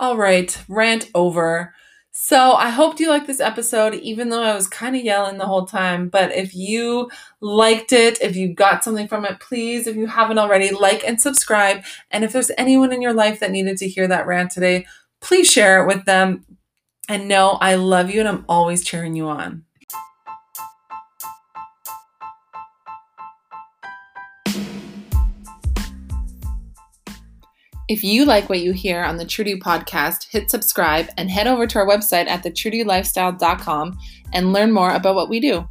All 0.00 0.16
right, 0.16 0.60
rant 0.68 1.08
over. 1.14 1.72
So 2.10 2.54
I 2.54 2.70
hope 2.70 2.98
you 2.98 3.10
liked 3.10 3.28
this 3.28 3.38
episode, 3.38 3.94
even 3.94 4.28
though 4.28 4.42
I 4.42 4.56
was 4.56 4.66
kind 4.66 4.96
of 4.96 5.04
yelling 5.04 5.38
the 5.38 5.46
whole 5.46 5.66
time. 5.66 6.08
But 6.08 6.32
if 6.32 6.52
you 6.52 7.08
liked 7.40 7.92
it, 7.92 8.20
if 8.20 8.34
you 8.34 8.52
got 8.52 8.82
something 8.82 9.06
from 9.06 9.24
it, 9.24 9.38
please, 9.38 9.86
if 9.86 9.94
you 9.94 10.08
haven't 10.08 10.40
already, 10.40 10.72
like 10.72 11.04
and 11.04 11.20
subscribe. 11.20 11.84
And 12.10 12.24
if 12.24 12.32
there's 12.32 12.50
anyone 12.58 12.92
in 12.92 13.02
your 13.02 13.14
life 13.14 13.38
that 13.38 13.52
needed 13.52 13.76
to 13.78 13.88
hear 13.88 14.08
that 14.08 14.26
rant 14.26 14.50
today, 14.50 14.84
please 15.20 15.48
share 15.48 15.80
it 15.80 15.86
with 15.86 16.06
them. 16.06 16.44
And 17.08 17.28
know 17.28 17.50
I 17.60 17.76
love 17.76 18.10
you 18.10 18.18
and 18.18 18.28
I'm 18.28 18.44
always 18.48 18.82
cheering 18.82 19.14
you 19.14 19.28
on. 19.28 19.64
If 27.88 28.04
you 28.04 28.26
like 28.26 28.50
what 28.50 28.60
you 28.60 28.72
hear 28.72 29.02
on 29.02 29.16
the 29.16 29.24
True 29.24 29.44
To 29.44 29.50
You 29.50 29.58
podcast, 29.58 30.30
hit 30.30 30.50
subscribe 30.50 31.08
and 31.16 31.30
head 31.30 31.46
over 31.46 31.66
to 31.66 31.78
our 31.78 31.86
website 31.86 32.28
at 32.28 32.44
thetruetoyouLifestyle.com 32.44 33.98
and 34.34 34.52
learn 34.52 34.72
more 34.72 34.90
about 34.90 35.14
what 35.14 35.30
we 35.30 35.40
do. 35.40 35.66